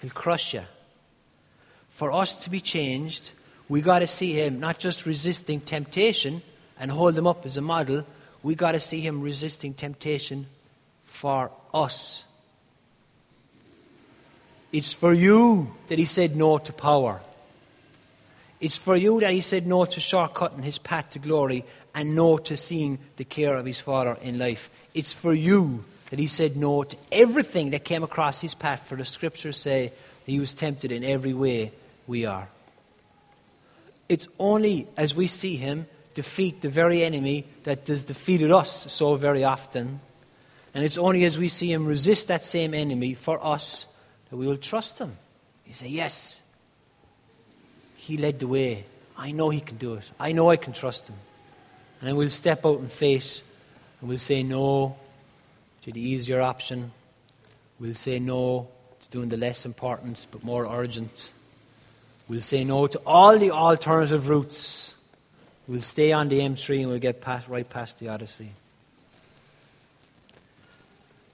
He'll 0.00 0.10
crush 0.10 0.54
you. 0.54 0.62
For 1.88 2.12
us 2.12 2.44
to 2.44 2.50
be 2.50 2.60
changed, 2.60 3.32
we 3.68 3.80
got 3.80 4.00
to 4.00 4.06
see 4.06 4.34
him 4.34 4.60
not 4.60 4.78
just 4.78 5.06
resisting 5.06 5.60
temptation 5.60 6.42
and 6.78 6.90
hold 6.90 7.16
him 7.16 7.26
up 7.26 7.44
as 7.46 7.56
a 7.56 7.62
model, 7.62 8.04
we 8.42 8.54
got 8.54 8.72
to 8.72 8.80
see 8.80 9.00
him 9.00 9.20
resisting 9.20 9.74
temptation 9.74 10.46
for 11.04 11.50
us. 11.74 12.24
It's 14.72 14.92
for 14.92 15.12
you 15.12 15.74
that 15.86 15.98
he 15.98 16.04
said 16.04 16.36
no 16.36 16.58
to 16.58 16.72
power. 16.72 17.20
It's 18.60 18.76
for 18.76 18.96
you 18.96 19.20
that 19.20 19.32
he 19.32 19.40
said 19.40 19.66
no 19.66 19.84
to 19.84 20.00
shortcutting 20.00 20.62
his 20.62 20.78
path 20.78 21.10
to 21.10 21.18
glory 21.18 21.64
and 21.94 22.14
no 22.14 22.38
to 22.38 22.56
seeing 22.56 22.98
the 23.16 23.24
care 23.24 23.56
of 23.56 23.64
his 23.64 23.80
Father 23.80 24.16
in 24.22 24.38
life. 24.38 24.68
It's 24.94 25.12
for 25.12 25.32
you 25.32 25.84
that 26.10 26.18
he 26.18 26.26
said 26.26 26.56
no 26.56 26.82
to 26.82 26.96
everything 27.12 27.70
that 27.70 27.84
came 27.84 28.02
across 28.02 28.40
his 28.40 28.54
path, 28.54 28.86
for 28.86 28.96
the 28.96 29.04
scriptures 29.04 29.56
say 29.56 29.88
that 29.88 30.30
he 30.30 30.40
was 30.40 30.54
tempted 30.54 30.92
in 30.92 31.04
every 31.04 31.34
way 31.34 31.72
we 32.06 32.26
are. 32.26 32.48
It's 34.08 34.28
only 34.38 34.86
as 34.96 35.14
we 35.14 35.26
see 35.26 35.56
him 35.56 35.86
defeat 36.18 36.62
the 36.62 36.68
very 36.68 37.04
enemy 37.04 37.44
that 37.62 37.86
has 37.86 38.02
defeated 38.02 38.50
us 38.50 38.92
so 38.92 39.14
very 39.14 39.44
often, 39.44 40.00
and 40.74 40.84
it's 40.84 40.98
only 40.98 41.22
as 41.22 41.38
we 41.38 41.46
see 41.46 41.72
him 41.72 41.86
resist 41.86 42.26
that 42.26 42.44
same 42.44 42.74
enemy 42.74 43.14
for 43.14 43.38
us 43.46 43.86
that 44.28 44.36
we 44.36 44.44
will 44.44 44.56
trust 44.56 44.98
him. 44.98 45.16
You 45.64 45.74
say, 45.74 45.86
Yes, 45.86 46.40
he 47.94 48.16
led 48.16 48.40
the 48.40 48.48
way. 48.48 48.84
I 49.16 49.30
know 49.30 49.48
he 49.50 49.60
can 49.60 49.76
do 49.76 49.94
it. 49.94 50.10
I 50.18 50.32
know 50.32 50.50
I 50.50 50.56
can 50.56 50.72
trust 50.72 51.06
him. 51.06 51.14
And 52.02 52.16
we'll 52.16 52.30
step 52.30 52.66
out 52.66 52.80
in 52.80 52.88
faith 52.88 53.42
and 54.00 54.08
we'll 54.08 54.18
say 54.18 54.42
no 54.42 54.96
to 55.82 55.92
the 55.92 56.00
easier 56.00 56.40
option. 56.40 56.90
We'll 57.78 57.94
say 57.94 58.18
no 58.18 58.66
to 59.02 59.08
doing 59.10 59.28
the 59.28 59.36
less 59.36 59.64
important 59.64 60.26
but 60.32 60.42
more 60.42 60.66
urgent. 60.66 61.32
We'll 62.26 62.42
say 62.42 62.64
no 62.64 62.88
to 62.88 62.98
all 63.06 63.38
the 63.38 63.52
alternative 63.52 64.28
routes. 64.28 64.97
We'll 65.68 65.82
stay 65.82 66.12
on 66.12 66.30
the 66.30 66.38
M3 66.38 66.80
and 66.80 66.88
we'll 66.88 66.98
get 66.98 67.20
past, 67.20 67.46
right 67.46 67.68
past 67.68 67.98
the 67.98 68.08
Odyssey. 68.08 68.52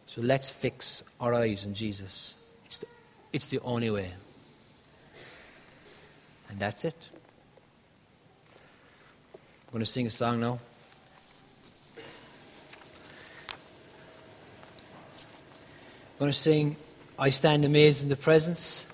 So 0.06 0.22
let's 0.22 0.50
fix 0.50 1.04
our 1.20 1.34
eyes 1.34 1.64
on 1.64 1.74
Jesus. 1.74 2.34
It's 2.66 2.78
the, 2.78 2.86
it's 3.32 3.46
the 3.46 3.60
only 3.60 3.90
way. 3.90 4.12
And 6.50 6.58
that's 6.58 6.84
it. 6.84 6.96
I'm 9.34 9.72
going 9.72 9.84
to 9.84 9.86
sing 9.90 10.06
a 10.06 10.10
song 10.10 10.40
now. 10.40 10.58
I'm 16.14 16.18
going 16.18 16.30
to 16.32 16.36
sing 16.36 16.76
I 17.18 17.30
Stand 17.30 17.64
Amazed 17.64 18.02
in 18.02 18.08
the 18.08 18.16
Presence. 18.16 18.84